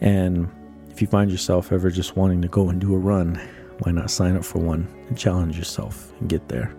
And 0.00 0.48
if 0.90 1.02
you 1.02 1.06
find 1.06 1.30
yourself 1.30 1.72
ever 1.72 1.90
just 1.90 2.16
wanting 2.16 2.40
to 2.42 2.48
go 2.48 2.68
and 2.70 2.80
do 2.80 2.94
a 2.94 2.98
run, 2.98 3.40
why 3.80 3.92
not 3.92 4.10
sign 4.10 4.36
up 4.36 4.44
for 4.44 4.58
one 4.58 4.88
and 5.08 5.18
challenge 5.18 5.58
yourself 5.58 6.12
and 6.20 6.28
get 6.28 6.48
there? 6.48 6.74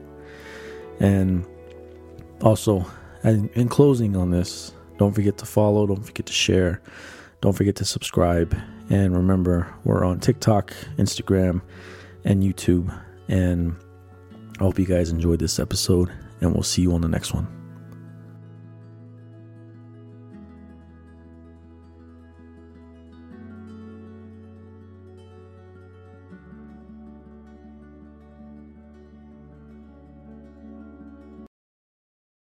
And 1.00 1.46
also, 2.42 2.86
in 3.24 3.68
closing 3.70 4.16
on 4.16 4.32
this, 4.32 4.74
don't 4.98 5.14
forget 5.14 5.38
to 5.38 5.46
follow, 5.46 5.86
don't 5.86 6.04
forget 6.04 6.26
to 6.26 6.34
share, 6.34 6.82
don't 7.42 7.54
forget 7.54 7.76
to 7.78 7.86
subscribe. 7.86 8.58
And 8.90 9.16
remember, 9.16 9.74
we're 9.84 10.04
on 10.04 10.20
TikTok, 10.20 10.74
Instagram, 10.98 11.62
and 12.24 12.42
YouTube. 12.42 12.98
And 13.28 13.76
I 14.60 14.64
hope 14.64 14.80
you 14.80 14.86
guys 14.86 15.10
enjoyed 15.10 15.40
this 15.40 15.60
episode, 15.60 16.12
and 16.42 16.54
we'll 16.54 16.64
see 16.64 16.82
you 16.82 16.94
on 16.94 17.02
the 17.02 17.10
next 17.10 17.34
one. 17.34 17.57